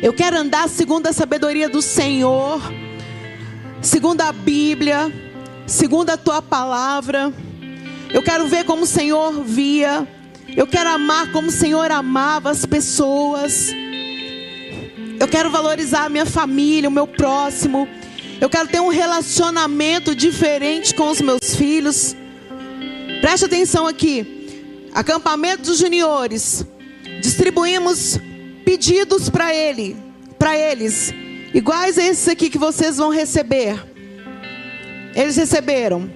Eu 0.00 0.12
quero 0.12 0.36
andar 0.36 0.68
segundo 0.68 1.06
a 1.08 1.12
sabedoria 1.12 1.68
do 1.68 1.82
Senhor, 1.82 2.62
segundo 3.82 4.20
a 4.20 4.32
Bíblia, 4.32 5.12
segundo 5.66 6.10
a 6.10 6.16
tua 6.16 6.40
palavra. 6.40 7.32
Eu 8.10 8.22
quero 8.22 8.46
ver 8.46 8.64
como 8.64 8.84
o 8.84 8.86
Senhor 8.86 9.42
via. 9.42 10.06
Eu 10.56 10.66
quero 10.66 10.90
amar 10.90 11.32
como 11.32 11.48
o 11.48 11.52
Senhor 11.52 11.90
amava 11.90 12.50
as 12.50 12.64
pessoas. 12.64 13.72
Eu 15.18 15.28
quero 15.28 15.50
valorizar 15.50 16.04
a 16.04 16.08
minha 16.08 16.26
família, 16.26 16.88
o 16.88 16.92
meu 16.92 17.06
próximo. 17.06 17.88
Eu 18.40 18.48
quero 18.48 18.68
ter 18.68 18.80
um 18.80 18.88
relacionamento 18.88 20.14
diferente 20.14 20.94
com 20.94 21.10
os 21.10 21.20
meus 21.20 21.56
filhos. 21.56 22.14
Preste 23.20 23.46
atenção 23.46 23.86
aqui 23.86 24.44
acampamento 24.94 25.64
dos 25.64 25.78
juniores, 25.78 26.64
distribuímos 27.20 28.16
pedidos 28.64 29.28
para 29.28 29.52
ele, 29.52 29.96
para 30.38 30.56
eles, 30.56 31.12
iguais 31.52 31.98
a 31.98 32.04
esses 32.04 32.28
aqui 32.28 32.48
que 32.48 32.56
vocês 32.56 32.96
vão 32.96 33.10
receber. 33.10 33.84
Eles 35.16 35.36
receberam. 35.36 36.08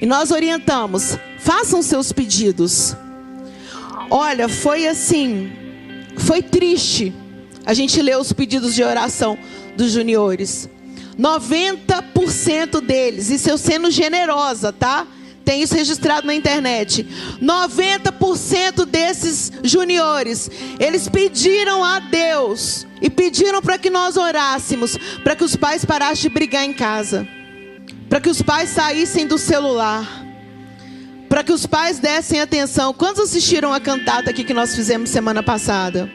E 0.00 0.06
nós 0.06 0.32
orientamos, 0.32 1.16
façam 1.38 1.80
seus 1.80 2.10
pedidos. 2.10 2.96
Olha, 4.14 4.46
foi 4.46 4.86
assim, 4.86 5.50
foi 6.18 6.42
triste 6.42 7.14
a 7.64 7.72
gente 7.72 8.02
ler 8.02 8.18
os 8.18 8.30
pedidos 8.30 8.74
de 8.74 8.84
oração 8.84 9.38
dos 9.74 9.90
juniores. 9.90 10.68
90% 11.18 12.82
deles, 12.82 13.28
se 13.40 13.50
eu 13.50 13.56
sendo 13.56 13.90
generosa, 13.90 14.70
tá? 14.70 15.06
tem 15.46 15.62
isso 15.62 15.74
registrado 15.74 16.26
na 16.26 16.34
internet. 16.34 17.08
90% 17.40 18.84
desses 18.84 19.50
juniores, 19.64 20.50
eles 20.78 21.08
pediram 21.08 21.82
a 21.82 21.98
Deus 21.98 22.86
e 23.00 23.08
pediram 23.08 23.62
para 23.62 23.78
que 23.78 23.88
nós 23.88 24.18
orássemos, 24.18 24.94
para 25.24 25.34
que 25.34 25.42
os 25.42 25.56
pais 25.56 25.86
parassem 25.86 26.28
de 26.28 26.34
brigar 26.34 26.64
em 26.64 26.74
casa, 26.74 27.26
para 28.10 28.20
que 28.20 28.28
os 28.28 28.42
pais 28.42 28.68
saíssem 28.68 29.26
do 29.26 29.38
celular, 29.38 30.22
para 31.32 31.42
que 31.42 31.50
os 31.50 31.64
pais 31.64 31.98
dessem 31.98 32.42
atenção. 32.42 32.92
Quantos 32.92 33.22
assistiram 33.22 33.72
a 33.72 33.80
cantata 33.80 34.28
aqui 34.28 34.44
que 34.44 34.52
nós 34.52 34.76
fizemos 34.76 35.08
semana 35.08 35.42
passada? 35.42 36.12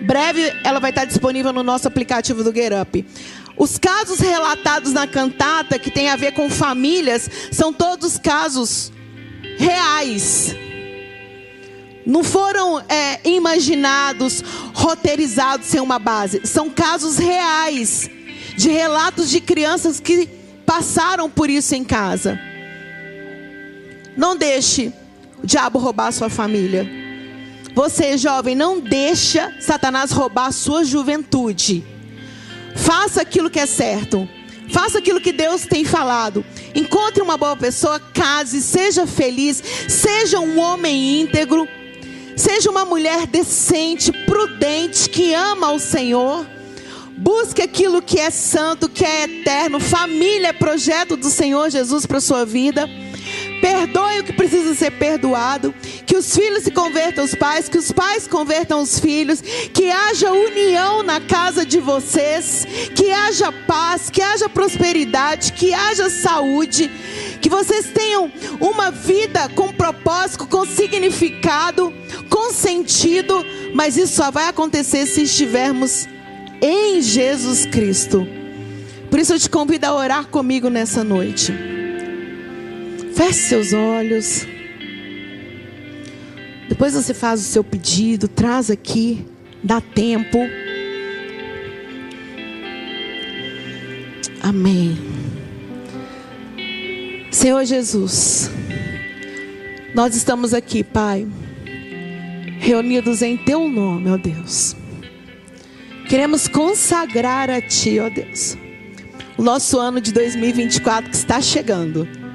Breve 0.00 0.52
ela 0.62 0.78
vai 0.78 0.90
estar 0.90 1.04
disponível 1.04 1.52
no 1.52 1.64
nosso 1.64 1.88
aplicativo 1.88 2.44
do 2.44 2.54
Get 2.54 2.72
Up. 2.80 3.04
Os 3.56 3.78
casos 3.78 4.20
relatados 4.20 4.92
na 4.92 5.08
cantata, 5.08 5.76
que 5.76 5.90
tem 5.90 6.08
a 6.08 6.14
ver 6.14 6.34
com 6.34 6.48
famílias, 6.48 7.28
são 7.50 7.72
todos 7.72 8.16
casos 8.16 8.92
reais. 9.58 10.54
Não 12.06 12.22
foram 12.22 12.78
é, 12.88 13.28
imaginados, 13.28 14.40
roteirizados 14.72 15.66
sem 15.66 15.80
uma 15.80 15.98
base. 15.98 16.42
São 16.44 16.70
casos 16.70 17.18
reais, 17.18 18.08
de 18.56 18.70
relatos 18.70 19.28
de 19.28 19.40
crianças 19.40 19.98
que 19.98 20.28
passaram 20.64 21.28
por 21.28 21.50
isso 21.50 21.74
em 21.74 21.82
casa. 21.82 22.38
Não 24.16 24.36
deixe 24.36 24.92
o 25.42 25.46
diabo 25.46 25.78
roubar 25.78 26.08
a 26.08 26.12
sua 26.12 26.28
família. 26.30 26.88
Você, 27.74 28.16
jovem, 28.16 28.54
não 28.54 28.80
deixa 28.80 29.54
Satanás 29.60 30.10
roubar 30.10 30.46
a 30.46 30.52
sua 30.52 30.84
juventude. 30.84 31.84
Faça 32.74 33.20
aquilo 33.20 33.50
que 33.50 33.60
é 33.60 33.66
certo. 33.66 34.28
Faça 34.70 34.98
aquilo 34.98 35.20
que 35.20 35.32
Deus 35.32 35.66
tem 35.66 35.84
falado. 35.84 36.44
Encontre 36.74 37.22
uma 37.22 37.36
boa 37.36 37.56
pessoa, 37.56 38.00
case, 38.00 38.62
seja 38.62 39.06
feliz, 39.06 39.62
seja 39.88 40.40
um 40.40 40.58
homem 40.58 41.20
íntegro, 41.20 41.68
seja 42.34 42.70
uma 42.70 42.84
mulher 42.84 43.26
decente, 43.26 44.10
prudente, 44.10 45.08
que 45.08 45.34
ama 45.34 45.70
o 45.72 45.78
Senhor. 45.78 46.46
Busque 47.16 47.62
aquilo 47.62 48.02
que 48.02 48.18
é 48.18 48.30
santo, 48.30 48.88
que 48.88 49.04
é 49.04 49.24
eterno. 49.24 49.80
Família 49.80 50.48
é 50.48 50.52
projeto 50.52 51.16
do 51.16 51.30
Senhor 51.30 51.70
Jesus 51.70 52.04
para 52.04 52.20
sua 52.20 52.44
vida. 52.44 52.88
Perdoe 53.60 54.20
o 54.20 54.24
que 54.24 54.32
precisa 54.32 54.74
ser 54.74 54.92
perdoado. 54.92 55.74
Que 56.04 56.16
os 56.16 56.34
filhos 56.34 56.64
se 56.64 56.70
convertam 56.70 57.24
aos 57.24 57.34
pais. 57.34 57.68
Que 57.68 57.78
os 57.78 57.92
pais 57.92 58.26
convertam 58.26 58.80
os 58.80 58.98
filhos. 58.98 59.40
Que 59.40 59.90
haja 59.90 60.32
união 60.32 61.02
na 61.02 61.20
casa 61.20 61.64
de 61.64 61.78
vocês. 61.78 62.66
Que 62.94 63.10
haja 63.10 63.52
paz. 63.66 64.10
Que 64.10 64.22
haja 64.22 64.48
prosperidade. 64.48 65.52
Que 65.52 65.72
haja 65.72 66.08
saúde. 66.10 66.90
Que 67.40 67.48
vocês 67.48 67.86
tenham 67.92 68.30
uma 68.60 68.90
vida 68.90 69.48
com 69.50 69.72
propósito, 69.72 70.46
com 70.46 70.66
significado, 70.66 71.92
com 72.28 72.52
sentido. 72.52 73.44
Mas 73.74 73.96
isso 73.96 74.14
só 74.14 74.30
vai 74.30 74.48
acontecer 74.48 75.06
se 75.06 75.22
estivermos 75.22 76.08
em 76.60 77.00
Jesus 77.02 77.66
Cristo. 77.66 78.26
Por 79.10 79.20
isso 79.20 79.34
eu 79.34 79.38
te 79.38 79.48
convido 79.48 79.86
a 79.86 79.94
orar 79.94 80.26
comigo 80.26 80.68
nessa 80.68 81.04
noite. 81.04 81.75
Feche 83.16 83.48
seus 83.48 83.72
olhos. 83.72 84.46
Depois 86.68 86.92
você 86.92 87.14
faz 87.14 87.40
o 87.40 87.44
seu 87.44 87.64
pedido, 87.64 88.28
traz 88.28 88.70
aqui, 88.70 89.24
dá 89.64 89.80
tempo. 89.80 90.38
Amém. 94.42 94.98
Senhor 97.30 97.64
Jesus, 97.64 98.50
nós 99.94 100.14
estamos 100.14 100.52
aqui, 100.52 100.84
Pai, 100.84 101.26
reunidos 102.58 103.22
em 103.22 103.38
Teu 103.38 103.66
nome, 103.66 104.10
ó 104.10 104.18
Deus. 104.18 104.76
Queremos 106.06 106.48
consagrar 106.48 107.48
a 107.48 107.62
Ti, 107.62 107.98
ó 107.98 108.10
Deus, 108.10 108.58
o 109.38 109.42
nosso 109.42 109.78
ano 109.78 110.02
de 110.02 110.12
2024 110.12 111.08
que 111.08 111.16
está 111.16 111.40
chegando. 111.40 112.25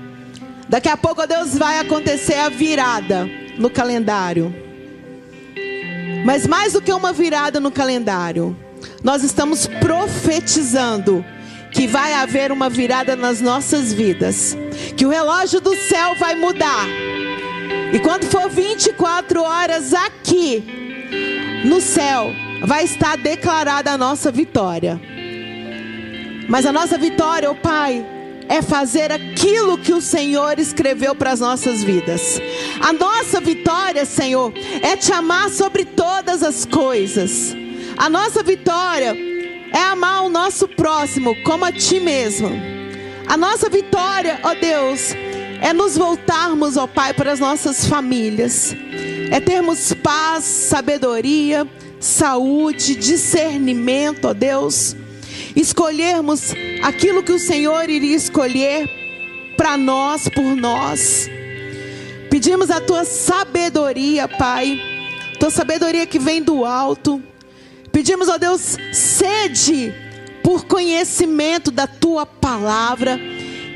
Daqui 0.71 0.87
a 0.87 0.95
pouco, 0.95 1.27
Deus, 1.27 1.57
vai 1.57 1.79
acontecer 1.79 2.35
a 2.35 2.47
virada 2.47 3.29
no 3.57 3.69
calendário. 3.69 4.55
Mas 6.23 6.47
mais 6.47 6.71
do 6.71 6.81
que 6.81 6.93
uma 6.93 7.11
virada 7.11 7.59
no 7.59 7.69
calendário, 7.69 8.55
nós 9.03 9.21
estamos 9.21 9.67
profetizando 9.67 11.25
que 11.73 11.87
vai 11.87 12.13
haver 12.13 12.53
uma 12.53 12.69
virada 12.69 13.17
nas 13.17 13.41
nossas 13.41 13.91
vidas, 13.91 14.55
que 14.95 15.05
o 15.05 15.09
relógio 15.09 15.59
do 15.59 15.75
céu 15.75 16.15
vai 16.15 16.35
mudar. 16.35 16.87
E 17.91 17.99
quando 17.99 18.23
for 18.23 18.49
24 18.49 19.43
horas 19.43 19.93
aqui 19.93 20.63
no 21.65 21.81
céu, 21.81 22.31
vai 22.65 22.85
estar 22.85 23.17
declarada 23.17 23.91
a 23.91 23.97
nossa 23.97 24.31
vitória. 24.31 25.01
Mas 26.47 26.65
a 26.65 26.71
nossa 26.71 26.97
vitória, 26.97 27.51
oh 27.51 27.55
Pai, 27.55 28.05
é 28.51 28.61
fazer 28.61 29.13
aquilo 29.13 29.77
que 29.77 29.93
o 29.93 30.01
Senhor 30.01 30.59
escreveu 30.59 31.15
para 31.15 31.31
as 31.31 31.39
nossas 31.39 31.81
vidas. 31.81 32.37
A 32.81 32.91
nossa 32.91 33.39
vitória, 33.39 34.03
Senhor, 34.03 34.51
é 34.81 34.97
te 34.97 35.13
amar 35.13 35.49
sobre 35.49 35.85
todas 35.85 36.43
as 36.43 36.65
coisas. 36.65 37.55
A 37.95 38.09
nossa 38.09 38.43
vitória 38.43 39.15
é 39.73 39.79
amar 39.83 40.25
o 40.25 40.29
nosso 40.29 40.67
próximo 40.67 41.33
como 41.43 41.63
a 41.63 41.71
ti 41.71 42.01
mesmo. 42.01 42.49
A 43.25 43.37
nossa 43.37 43.69
vitória, 43.69 44.37
ó 44.43 44.53
Deus, 44.53 45.15
é 45.61 45.71
nos 45.71 45.97
voltarmos, 45.97 46.75
ó 46.75 46.87
Pai, 46.87 47.13
para 47.13 47.31
as 47.31 47.39
nossas 47.39 47.85
famílias. 47.85 48.75
É 49.31 49.39
termos 49.39 49.93
paz, 49.93 50.43
sabedoria, 50.43 51.65
saúde, 52.01 52.95
discernimento, 52.95 54.27
ó 54.27 54.33
Deus 54.33 54.93
escolhermos 55.55 56.53
aquilo 56.83 57.23
que 57.23 57.31
o 57.31 57.39
Senhor 57.39 57.89
iria 57.89 58.15
escolher 58.15 58.89
para 59.57 59.77
nós, 59.77 60.27
por 60.29 60.55
nós. 60.55 61.29
Pedimos 62.29 62.71
a 62.71 62.79
tua 62.79 63.03
sabedoria, 63.03 64.27
Pai, 64.27 64.79
tua 65.39 65.49
sabedoria 65.49 66.05
que 66.05 66.17
vem 66.17 66.41
do 66.41 66.65
alto. 66.65 67.21
Pedimos, 67.91 68.29
ó 68.29 68.37
Deus, 68.37 68.77
sede 68.93 69.93
por 70.43 70.65
conhecimento 70.65 71.71
da 71.71 71.85
tua 71.85 72.25
palavra 72.25 73.19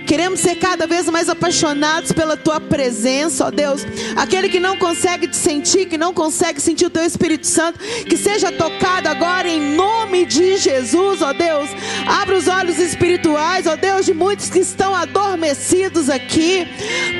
Queremos 0.06 0.40
ser 0.40 0.56
cada 0.56 0.86
vez 0.86 1.10
mais 1.10 1.30
apaixonados 1.30 2.12
pela 2.12 2.38
tua 2.38 2.60
presença, 2.60 3.46
ó 3.46 3.52
Deus. 3.52 3.86
Aquele 4.16 4.50
que 4.50 4.60
não 4.60 4.78
consegue 4.78 5.28
te 5.28 5.36
sentir, 5.36 5.88
que 5.88 5.98
não 5.98 6.14
consegue 6.14 6.62
sentir 6.62 6.86
o 6.86 6.90
teu 6.90 7.04
Espírito 7.04 7.48
Santo, 7.48 7.80
que 7.80 8.16
seja 8.16 8.52
tocado 8.52 9.10
agora 9.10 9.48
em 9.48 9.76
nome 9.76 10.26
de 10.26 10.58
Jesus, 10.58 11.22
ó 11.22 11.34
Deus. 11.34 11.70
Abra 12.08 12.38
os 12.38 12.48
olhos 12.48 12.78
espirituais, 12.78 13.66
ó 13.68 13.76
Deus, 13.76 14.06
de 14.06 14.14
muitos 14.14 14.50
que 14.50 14.60
estão 14.60 14.96
adormecidos 14.96 16.10
aqui. 16.10 16.68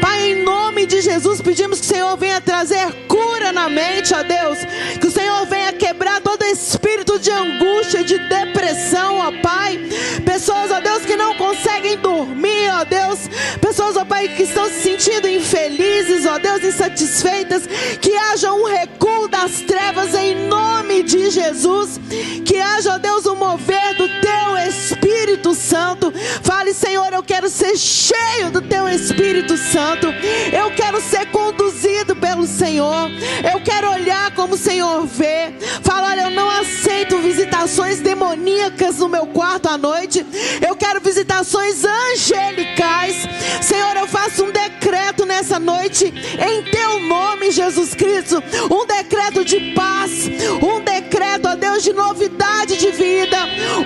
Pai, 0.02 0.32
em 0.32 0.44
nome 0.44 0.86
de 0.86 1.02
Jesus, 1.02 1.42
pedimos 1.42 1.80
que 1.80 1.86
o 1.86 1.90
Senhor 1.90 2.16
venha 2.18 2.40
trazer 2.40 2.94
cura 3.08 3.52
na 3.52 3.68
mente, 3.70 4.14
ó 4.14 4.24
Deus. 4.24 4.60
Que 5.00 5.08
o 5.08 5.12
Senhor 5.12 5.46
venha 5.48 5.74
quebrar 5.74 6.22
todo 6.22 6.44
espírito 6.46 7.20
de 7.20 7.32
angústia, 7.32 8.04
de 8.04 8.18
depressão, 8.18 9.18
ó 9.18 9.32
Pai. 9.42 9.80
Pessoas, 10.24 10.72
ó 10.72 10.80
Deus, 10.80 11.06
que 11.06 11.16
não 11.16 11.36
conseguem 11.36 11.98
dormir, 11.98 12.70
ó 12.76 12.84
Deus. 12.84 13.30
Pessoas, 13.62 13.96
ó 13.96 14.06
Pai, 14.06 14.28
que 14.28 14.44
estão 14.44 14.66
se 14.66 14.82
sentindo 14.82 15.28
infelizes, 15.28 16.26
ó 16.26 16.38
Deus, 16.38 16.64
insatisfeitas. 16.64 17.68
Que 18.02 18.16
haja 18.16 18.54
um 18.54 18.66
recuo 18.66 19.28
das 19.28 19.62
trevas 19.62 20.14
em 20.14 20.48
nome 20.48 21.04
de 21.04 21.30
Jesus. 21.30 22.00
Que 22.46 22.58
haja, 22.58 22.96
ó 22.96 22.98
Deus, 22.98 23.26
o 23.26 23.34
um 23.34 23.36
mover 23.36 23.96
do 23.96 24.08
teu 24.08 24.58
Espírito 24.68 25.54
Santo. 25.54 26.14
Fale, 26.42 26.74
Senhor, 26.74 27.12
eu 27.14 27.24
quero 27.24 27.50
ser 27.50 27.78
cheio 27.78 28.52
do 28.52 28.62
teu 28.62 28.88
Espírito 28.90 29.58
Santo. 29.58 30.08
Eu 30.52 30.72
quero 30.76 31.02
ser 31.02 31.28
conduzido 31.28 32.16
pelo 32.16 32.46
Senhor. 32.46 33.10
Eu 33.54 33.62
quero 33.62 33.92
olhar 33.92 34.34
como 34.34 34.56
o 34.56 34.58
Senhor 34.58 35.06
vê. 35.06 35.54
Fala, 35.82 36.10
olha, 36.10 36.22
eu 36.22 36.32
não 36.32 36.50
aceito 36.50 37.18
visitações 37.20 38.00
demoníacas 38.00 39.00
no 39.00 39.08
meu 39.08 39.28
quarto 39.28 39.68
à 39.68 39.78
noite. 39.78 40.26
Eu 40.66 40.76
quero 40.76 41.00
visitações 41.02 41.84
angélicas 41.84 42.65
eficaz. 42.66 43.28
Senhor, 43.62 43.96
eu 43.96 44.08
faço 44.08 44.46
um 44.46 44.52
decreto 44.52 45.26
nessa 45.26 45.60
noite, 45.60 46.06
em 46.06 46.64
teu 46.72 47.00
nome, 47.02 47.52
Jesus 47.52 47.94
Cristo. 47.94 48.42
Um 48.72 48.86
decreto 48.86 49.46
de 49.46 49.74
paz, 49.74 50.30
um 50.62 50.82
decreto, 50.82 51.48
ó 51.48 51.56
Deus, 51.56 51.84
de 51.84 51.94
novidade 51.94 52.78
de 52.78 52.92
vida, 52.92 53.38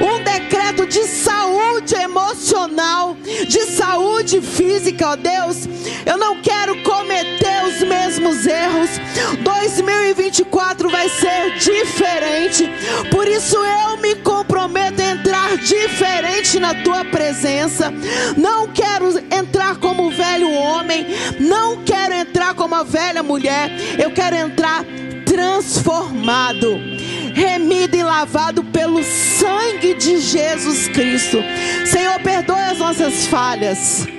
um 0.02 0.24
decreto 0.24 0.86
de 0.88 1.04
saúde 1.04 1.96
emocional, 1.96 3.16
de 3.48 3.62
saúde 3.66 4.42
física, 4.42 5.10
ó 5.10 5.16
Deus. 5.16 5.68
Eu 6.06 6.18
não 6.18 6.42
quero 6.42 6.82
cometer 6.84 7.49
os 7.70 7.82
mesmos 7.84 8.46
erros. 8.46 8.90
2024 9.42 10.90
vai 10.90 11.08
ser 11.10 11.56
diferente. 11.58 12.70
Por 13.12 13.28
isso 13.28 13.58
eu 13.58 13.98
me 13.98 14.16
comprometo 14.16 15.02
a 15.02 15.12
entrar 15.12 15.58
diferente 15.58 16.60
na 16.60 16.74
tua 16.74 17.06
presença. 17.06 17.94
Não 18.36 18.68
quero 18.68 19.18
entrar 19.34 19.78
como 19.78 20.10
velho 20.10 20.52
homem, 20.52 21.06
não 21.40 21.84
quero 21.84 22.14
entrar 22.14 22.54
como 22.56 22.76
a 22.76 22.84
velha 22.84 23.22
mulher. 23.22 23.72
Eu 23.98 24.12
quero 24.12 24.36
entrar 24.36 24.84
transformado, 25.26 26.80
remido 27.36 27.96
e 27.96 28.04
lavado 28.04 28.64
pelo 28.64 29.04
sangue 29.04 29.94
de 29.94 30.20
Jesus 30.20 30.88
Cristo. 30.88 31.38
Senhor, 31.86 32.20
perdoe 32.22 32.62
as 32.62 32.80
nossas 32.80 33.28
falhas. 33.28 34.19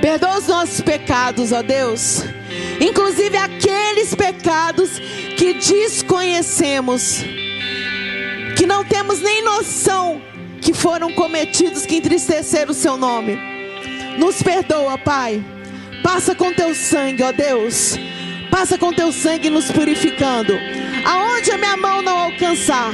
Perdoa 0.00 0.38
os 0.38 0.46
nossos 0.46 0.80
pecados, 0.80 1.52
ó 1.52 1.62
Deus. 1.62 2.22
Inclusive 2.80 3.36
aqueles 3.36 4.14
pecados 4.14 4.98
que 5.36 5.54
desconhecemos, 5.54 7.22
que 8.56 8.66
não 8.66 8.84
temos 8.84 9.20
nem 9.20 9.42
noção 9.42 10.22
que 10.60 10.72
foram 10.72 11.12
cometidos, 11.12 11.86
que 11.86 11.96
entristeceram 11.96 12.70
o 12.70 12.74
seu 12.74 12.96
nome. 12.96 13.38
Nos 14.18 14.42
perdoa, 14.42 14.98
Pai. 14.98 15.42
Passa 16.02 16.34
com 16.34 16.52
teu 16.52 16.74
sangue, 16.74 17.22
ó 17.22 17.32
Deus. 17.32 17.96
Passa 18.50 18.78
com 18.78 18.92
teu 18.92 19.12
sangue 19.12 19.50
nos 19.50 19.70
purificando. 19.70 20.52
Aonde 21.04 21.50
a 21.50 21.58
minha 21.58 21.76
mão 21.76 22.02
não 22.02 22.18
alcançar, 22.18 22.92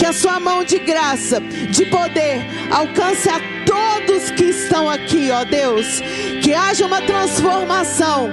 que 0.00 0.06
a 0.06 0.14
sua 0.14 0.40
mão 0.40 0.64
de 0.64 0.78
graça, 0.78 1.40
de 1.40 1.84
poder, 1.84 2.40
alcance 2.70 3.28
a 3.28 3.38
todos 3.66 4.30
que 4.30 4.44
estão 4.44 4.88
aqui, 4.88 5.30
ó 5.30 5.44
Deus. 5.44 6.00
Que 6.42 6.54
haja 6.54 6.86
uma 6.86 7.02
transformação. 7.02 8.30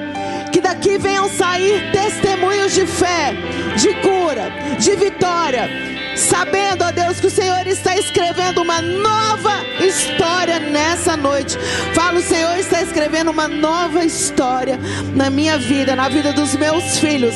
Que 0.49 0.62
daqui 0.62 0.97
venham 0.97 1.27
sair 1.30 1.91
testemunhos 1.91 2.73
de 2.73 2.88
fé, 2.88 3.34
de 3.75 3.93
cura, 3.95 4.49
de 4.80 4.95
vitória. 4.95 5.69
Sabendo, 6.15 6.86
ó 6.86 6.91
Deus, 6.91 7.19
que 7.19 7.27
o 7.27 7.30
Senhor 7.30 7.67
está 7.67 7.97
escrevendo 7.97 8.62
uma 8.62 8.82
nova 8.82 9.62
história 9.86 10.60
nessa 10.60 11.17
noite. 11.17 11.58
Fala, 11.93 12.19
o 12.19 12.23
Senhor 12.23 12.58
está 12.58 12.82
escrevendo 12.82 13.30
uma 13.30 13.49
nova 13.49 14.06
história 14.06 14.80
na 15.13 15.30
minha 15.30 15.58
vida, 15.58 15.97
na 15.97 16.08
vida 16.08 16.32
dos 16.32 16.56
meus 16.56 16.97
filhos. 16.97 17.36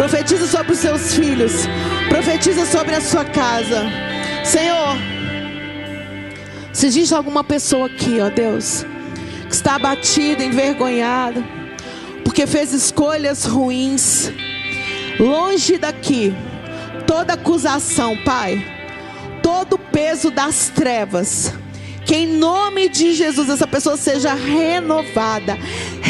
Profetiza 0.00 0.46
sobre 0.46 0.72
os 0.72 0.78
seus 0.78 1.14
filhos. 1.14 1.52
Profetiza 2.08 2.64
sobre 2.64 2.94
a 2.94 3.02
sua 3.02 3.22
casa. 3.22 3.82
Senhor, 4.42 4.96
se 6.72 6.86
existe 6.86 7.14
alguma 7.14 7.44
pessoa 7.44 7.84
aqui, 7.84 8.18
ó 8.18 8.30
Deus, 8.30 8.86
que 9.46 9.54
está 9.54 9.74
abatida, 9.74 10.42
envergonhada, 10.42 11.44
porque 12.24 12.46
fez 12.46 12.72
escolhas 12.72 13.44
ruins, 13.44 14.32
longe 15.18 15.76
daqui, 15.76 16.34
toda 17.06 17.34
acusação, 17.34 18.16
Pai, 18.24 18.64
todo 19.42 19.76
peso 19.76 20.30
das 20.30 20.70
trevas, 20.70 21.52
que 22.06 22.16
em 22.16 22.26
nome 22.26 22.88
de 22.88 23.12
Jesus 23.12 23.50
essa 23.50 23.66
pessoa 23.66 23.98
seja 23.98 24.32
renovada, 24.32 25.58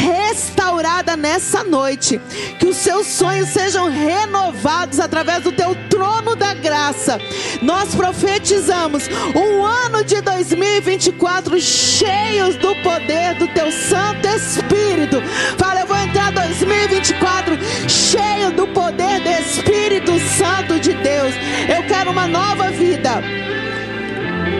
restaurada 0.01 1.15
nessa 1.15 1.63
noite. 1.63 2.19
Que 2.59 2.67
os 2.67 2.77
seus 2.77 3.07
sonhos 3.07 3.49
sejam 3.49 3.89
renovados 3.89 4.99
através 4.99 5.43
do 5.43 5.51
teu 5.51 5.75
trono 5.89 6.35
da 6.35 6.53
graça. 6.53 7.19
Nós 7.61 7.93
profetizamos 7.93 9.07
um 9.35 9.63
ano 9.63 10.03
de 10.03 10.19
2024 10.21 11.59
cheios 11.59 12.55
do 12.55 12.75
poder 12.77 13.35
do 13.35 13.47
teu 13.49 13.71
Santo 13.71 14.27
Espírito. 14.27 15.21
Fala, 15.57 15.81
eu 15.81 15.87
vou 15.87 15.97
entrar 15.97 16.31
2024 16.31 17.57
cheio 17.87 18.51
do 18.51 18.67
poder 18.67 19.21
do 19.21 19.29
Espírito 19.29 20.11
Santo 20.37 20.79
de 20.79 20.93
Deus. 20.93 21.33
Eu 21.69 21.83
quero 21.87 22.11
uma 22.11 22.27
nova 22.27 22.71
vida. 22.71 23.21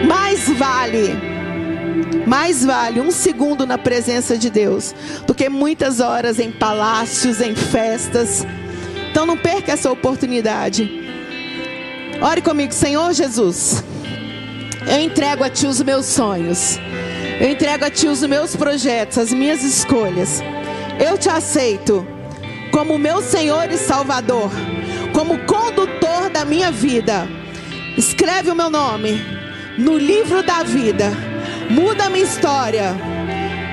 Mais 0.06 0.48
vale 0.48 1.41
mais 2.26 2.64
vale 2.64 3.00
um 3.00 3.10
segundo 3.10 3.66
na 3.66 3.76
presença 3.76 4.36
de 4.38 4.48
Deus 4.50 4.94
do 5.26 5.34
que 5.34 5.48
muitas 5.48 6.00
horas 6.00 6.38
em 6.38 6.50
palácios, 6.50 7.40
em 7.40 7.54
festas. 7.54 8.46
Então 9.10 9.26
não 9.26 9.36
perca 9.36 9.72
essa 9.72 9.90
oportunidade. 9.90 10.90
Ore 12.20 12.40
comigo, 12.40 12.72
Senhor 12.72 13.12
Jesus. 13.12 13.84
Eu 14.86 15.00
entrego 15.00 15.44
a 15.44 15.50
Ti 15.50 15.66
os 15.66 15.82
meus 15.82 16.06
sonhos. 16.06 16.78
Eu 17.40 17.50
entrego 17.50 17.84
a 17.84 17.90
Ti 17.90 18.06
os 18.06 18.22
meus 18.22 18.56
projetos, 18.56 19.18
as 19.18 19.32
minhas 19.32 19.62
escolhas. 19.62 20.42
Eu 21.04 21.18
te 21.18 21.28
aceito 21.28 22.06
como 22.70 22.98
meu 22.98 23.20
Senhor 23.20 23.70
e 23.70 23.76
Salvador, 23.76 24.50
como 25.12 25.38
condutor 25.40 26.30
da 26.32 26.44
minha 26.44 26.70
vida. 26.70 27.28
Escreve 27.96 28.50
o 28.50 28.54
meu 28.54 28.70
nome 28.70 29.20
no 29.76 29.98
livro 29.98 30.42
da 30.42 30.62
vida 30.62 31.31
muda 31.72 32.04
a 32.04 32.10
minha 32.10 32.24
história, 32.24 32.94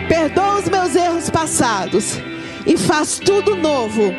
perdoa 0.08 0.60
os 0.60 0.70
meus 0.70 0.96
erros 0.96 1.30
passados 1.30 2.18
e 2.66 2.78
faz 2.78 3.20
tudo 3.20 3.58
novo, 3.58 4.14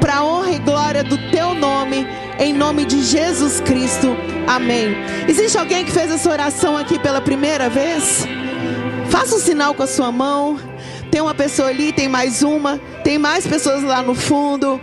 para 0.00 0.16
a 0.16 0.24
honra 0.24 0.50
e 0.50 0.58
glória 0.58 1.04
do 1.04 1.16
teu 1.30 1.54
nome, 1.54 2.04
em 2.40 2.52
nome 2.52 2.84
de 2.84 3.02
Jesus 3.04 3.60
Cristo. 3.60 4.16
Amém. 4.48 4.96
Existe 5.28 5.56
alguém 5.56 5.84
que 5.84 5.92
fez 5.92 6.10
essa 6.10 6.28
oração 6.28 6.76
aqui 6.76 6.98
pela 6.98 7.20
primeira 7.20 7.70
vez? 7.70 8.26
Faça 9.10 9.36
um 9.36 9.38
sinal 9.38 9.74
com 9.74 9.84
a 9.84 9.86
sua 9.86 10.10
mão. 10.10 10.58
Tem 11.10 11.20
uma 11.20 11.34
pessoa 11.34 11.68
ali, 11.68 11.92
tem 11.92 12.08
mais 12.08 12.42
uma, 12.42 12.80
tem 13.04 13.16
mais 13.16 13.46
pessoas 13.46 13.84
lá 13.84 14.02
no 14.02 14.14
fundo. 14.14 14.80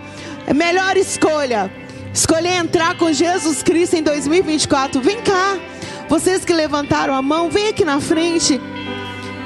Melhor 0.56 0.96
escolha. 0.96 1.70
Escolher 2.14 2.54
entrar 2.54 2.98
com 2.98 3.12
Jesus 3.12 3.62
Cristo 3.62 3.98
em 3.98 4.02
2024. 4.02 5.02
Vem 5.02 5.22
cá. 5.22 5.58
Vocês 6.12 6.44
que 6.44 6.52
levantaram 6.52 7.16
a 7.16 7.22
mão, 7.22 7.50
vem 7.50 7.70
aqui 7.70 7.86
na 7.86 8.02
frente. 8.02 8.60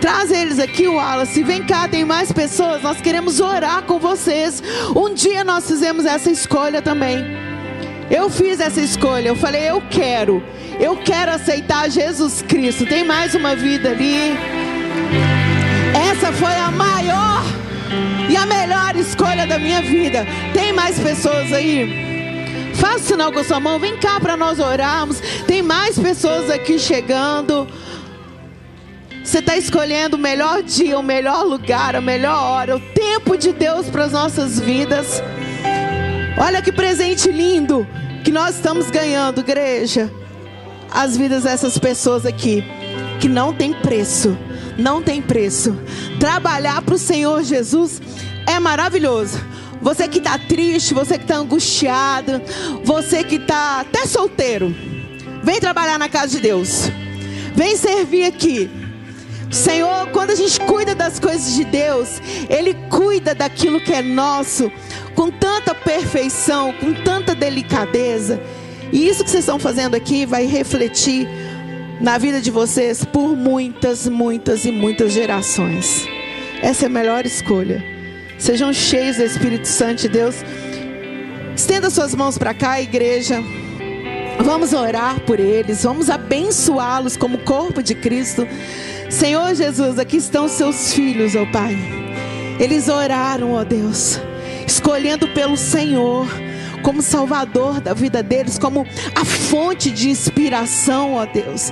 Traz 0.01 0.31
eles 0.31 0.57
aqui, 0.57 0.87
Wallace. 0.87 1.43
Vem 1.43 1.63
cá, 1.63 1.87
tem 1.87 2.03
mais 2.03 2.31
pessoas. 2.31 2.81
Nós 2.81 2.99
queremos 2.99 3.39
orar 3.39 3.83
com 3.83 3.99
vocês. 3.99 4.63
Um 4.95 5.13
dia 5.13 5.43
nós 5.43 5.67
fizemos 5.67 6.05
essa 6.05 6.31
escolha 6.31 6.81
também. 6.81 7.23
Eu 8.09 8.31
fiz 8.31 8.59
essa 8.59 8.81
escolha. 8.81 9.27
Eu 9.27 9.35
falei, 9.35 9.69
eu 9.69 9.79
quero. 9.91 10.41
Eu 10.79 10.97
quero 10.97 11.33
aceitar 11.33 11.87
Jesus 11.87 12.41
Cristo. 12.41 12.83
Tem 12.83 13.03
mais 13.03 13.35
uma 13.35 13.55
vida 13.55 13.91
ali. 13.91 14.35
Essa 15.93 16.33
foi 16.33 16.55
a 16.55 16.71
maior 16.71 17.43
e 18.27 18.35
a 18.35 18.45
melhor 18.47 18.95
escolha 18.95 19.45
da 19.45 19.59
minha 19.59 19.83
vida. 19.83 20.25
Tem 20.51 20.73
mais 20.73 20.99
pessoas 20.99 21.53
aí? 21.53 22.04
Faça 22.85 22.99
sinal 22.99 23.31
com 23.31 23.39
a 23.39 23.43
sua 23.43 23.59
mão, 23.59 23.79
vem 23.79 23.97
cá 23.97 24.19
para 24.19 24.37
nós 24.37 24.59
orarmos. 24.59 25.19
Tem 25.47 25.63
mais 25.63 25.97
pessoas 25.97 26.51
aqui 26.51 26.77
chegando. 26.77 27.67
Você 29.23 29.39
está 29.39 29.57
escolhendo 29.57 30.17
o 30.17 30.19
melhor 30.19 30.61
dia, 30.61 30.99
o 30.99 31.01
melhor 31.01 31.43
lugar, 31.43 31.95
a 31.95 31.99
melhor 31.99 32.37
hora, 32.37 32.75
o 32.75 32.79
tempo 32.79 33.35
de 33.35 33.51
Deus 33.51 33.87
para 33.87 34.03
as 34.03 34.11
nossas 34.11 34.59
vidas. 34.59 35.19
Olha 36.37 36.61
que 36.61 36.71
presente 36.71 37.31
lindo 37.31 37.87
que 38.23 38.31
nós 38.31 38.53
estamos 38.55 38.91
ganhando, 38.91 39.39
igreja. 39.39 40.13
As 40.91 41.17
vidas 41.17 41.41
dessas 41.41 41.79
pessoas 41.79 42.23
aqui, 42.23 42.63
que 43.19 43.27
não 43.27 43.51
tem 43.51 43.73
preço, 43.73 44.37
não 44.77 45.01
tem 45.01 45.23
preço. 45.23 45.75
Trabalhar 46.19 46.83
para 46.83 46.93
o 46.93 46.99
Senhor 46.99 47.41
Jesus 47.43 47.99
é 48.45 48.59
maravilhoso. 48.59 49.43
Você 49.85 50.07
que 50.07 50.17
está 50.17 50.39
triste, 50.39 50.95
você 50.95 51.15
que 51.15 51.25
está 51.25 51.35
angustiado, 51.35 52.41
você 52.83 53.23
que 53.23 53.35
está 53.35 53.81
até 53.81 54.07
solteiro, 54.07 54.75
vem 55.43 55.59
trabalhar 55.59 55.99
na 55.99 56.09
casa 56.09 56.29
de 56.29 56.39
Deus. 56.39 56.89
Vem 57.53 57.77
servir 57.77 58.25
aqui. 58.25 58.67
Senhor, 59.51 60.07
quando 60.07 60.31
a 60.31 60.35
gente 60.35 60.59
cuida 60.61 60.95
das 60.95 61.19
coisas 61.19 61.53
de 61.53 61.63
Deus, 61.65 62.19
Ele 62.49 62.73
cuida 62.89 63.35
daquilo 63.35 63.79
que 63.79 63.93
é 63.93 64.01
nosso 64.01 64.71
com 65.13 65.29
tanta 65.29 65.75
perfeição, 65.75 66.73
com 66.73 66.91
tanta 66.91 67.35
delicadeza. 67.35 68.41
E 68.91 69.07
isso 69.07 69.23
que 69.23 69.29
vocês 69.29 69.43
estão 69.43 69.59
fazendo 69.59 69.93
aqui 69.93 70.25
vai 70.25 70.47
refletir 70.47 71.27
na 72.01 72.17
vida 72.17 72.41
de 72.41 72.49
vocês 72.49 73.05
por 73.05 73.37
muitas, 73.37 74.07
muitas 74.07 74.65
e 74.65 74.71
muitas 74.71 75.13
gerações. 75.13 76.07
Essa 76.59 76.85
é 76.85 76.87
a 76.87 76.89
melhor 76.89 77.23
escolha. 77.23 77.94
Sejam 78.37 78.73
cheios 78.73 79.17
do 79.17 79.23
Espírito 79.23 79.67
Santo 79.67 80.01
de 80.01 80.09
Deus. 80.09 80.35
Estenda 81.55 81.89
suas 81.89 82.13
mãos 82.13 82.37
para 82.37 82.53
cá, 82.53 82.81
igreja. 82.81 83.41
Vamos 84.43 84.73
orar 84.73 85.21
por 85.21 85.39
eles, 85.39 85.83
vamos 85.83 86.09
abençoá-los 86.09 87.15
como 87.15 87.37
corpo 87.39 87.81
de 87.81 87.95
Cristo. 87.95 88.45
Senhor 89.09 89.55
Jesus, 89.55 89.97
aqui 89.97 90.17
estão 90.17 90.47
seus 90.47 90.93
filhos, 90.93 91.35
ó 91.35 91.45
Pai. 91.45 91.75
Eles 92.59 92.89
oraram, 92.89 93.53
ó 93.53 93.63
Deus, 93.63 94.19
escolhendo 94.67 95.27
pelo 95.29 95.55
Senhor 95.55 96.27
como 96.83 97.01
Salvador 97.01 97.81
da 97.81 97.93
vida 97.93 98.21
deles, 98.21 98.59
como 98.59 98.85
a 99.15 99.25
fonte 99.25 99.89
de 99.89 100.09
inspiração, 100.09 101.13
ó 101.15 101.25
Deus. 101.25 101.71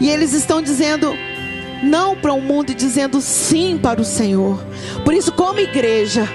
E 0.00 0.10
eles 0.10 0.32
estão 0.32 0.60
dizendo: 0.60 1.14
não 1.82 2.16
para 2.16 2.32
o 2.32 2.40
mundo 2.40 2.74
dizendo 2.74 3.20
sim 3.20 3.78
para 3.80 4.00
o 4.00 4.04
Senhor. 4.04 4.62
Por 5.04 5.14
isso, 5.14 5.32
como 5.32 5.60
igreja, 5.60 6.28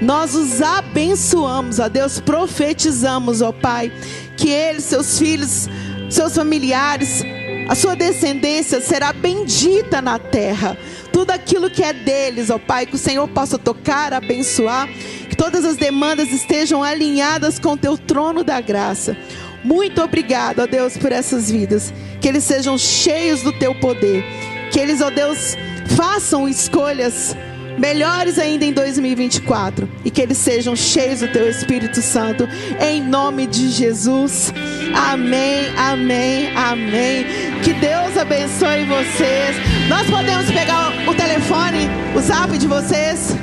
nós 0.00 0.34
os 0.34 0.60
abençoamos, 0.60 1.80
a 1.80 1.88
Deus, 1.88 2.20
profetizamos, 2.20 3.42
ó 3.42 3.52
Pai, 3.52 3.92
que 4.36 4.48
eles, 4.48 4.84
seus 4.84 5.18
filhos, 5.18 5.68
seus 6.10 6.34
familiares, 6.34 7.22
A 7.68 7.74
sua 7.74 7.96
descendência 7.96 8.80
será 8.80 9.12
bendita 9.12 10.02
na 10.02 10.18
terra. 10.18 10.76
Tudo 11.10 11.30
aquilo 11.30 11.70
que 11.70 11.82
é 11.82 11.92
deles, 11.92 12.50
ó 12.50 12.58
Pai, 12.58 12.84
que 12.84 12.94
o 12.94 12.98
Senhor 12.98 13.26
possa 13.28 13.58
tocar, 13.58 14.12
abençoar, 14.12 14.86
que 15.28 15.36
todas 15.36 15.64
as 15.64 15.76
demandas 15.76 16.30
estejam 16.30 16.82
alinhadas 16.82 17.58
com 17.58 17.72
o 17.72 17.76
teu 17.76 17.96
trono 17.96 18.44
da 18.44 18.60
graça. 18.60 19.16
Muito 19.64 20.02
obrigado, 20.02 20.60
ó 20.60 20.66
Deus, 20.66 20.96
por 20.98 21.10
essas 21.10 21.50
vidas. 21.50 21.92
Que 22.20 22.28
eles 22.28 22.44
sejam 22.44 22.76
cheios 22.76 23.40
do 23.42 23.52
teu 23.52 23.74
poder. 23.76 24.22
Que 24.70 24.78
eles, 24.78 25.00
ó 25.00 25.08
Deus, 25.08 25.56
façam 25.96 26.46
escolhas 26.46 27.34
melhores 27.78 28.38
ainda 28.38 28.64
em 28.64 28.72
2024 28.72 29.88
e 30.04 30.10
que 30.10 30.20
eles 30.20 30.38
sejam 30.38 30.76
cheios 30.76 31.20
do 31.20 31.28
teu 31.28 31.48
Espírito 31.48 32.00
Santo 32.00 32.48
em 32.80 33.02
nome 33.02 33.46
de 33.46 33.70
Jesus. 33.70 34.52
Amém, 34.94 35.72
amém, 35.76 36.56
amém. 36.56 37.26
Que 37.62 37.72
Deus 37.74 38.16
abençoe 38.16 38.84
vocês. 38.84 39.56
Nós 39.88 40.08
podemos 40.08 40.50
pegar 40.50 40.92
o 41.08 41.14
telefone, 41.14 41.88
o 42.16 42.20
zap 42.20 42.56
de 42.56 42.66
vocês? 42.66 43.34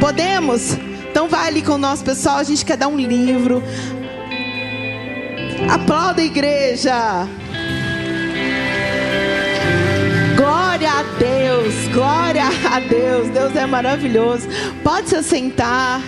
Podemos? 0.00 0.76
Então 1.10 1.28
vai 1.28 1.48
ali 1.48 1.62
com 1.62 1.72
o 1.72 1.78
nosso 1.78 2.04
pessoal, 2.04 2.36
a 2.36 2.44
gente 2.44 2.64
quer 2.64 2.76
dar 2.76 2.88
um 2.88 2.96
livro. 2.96 3.62
Aplauda 5.68 6.22
a 6.22 6.24
igreja. 6.24 7.26
A 11.00 11.02
Deus, 11.18 11.88
glória 11.94 12.44
a 12.70 12.78
Deus. 12.78 13.28
Deus 13.30 13.56
é 13.56 13.64
maravilhoso. 13.64 14.46
Pode 14.84 15.08
se 15.08 15.22
sentar. 15.22 16.02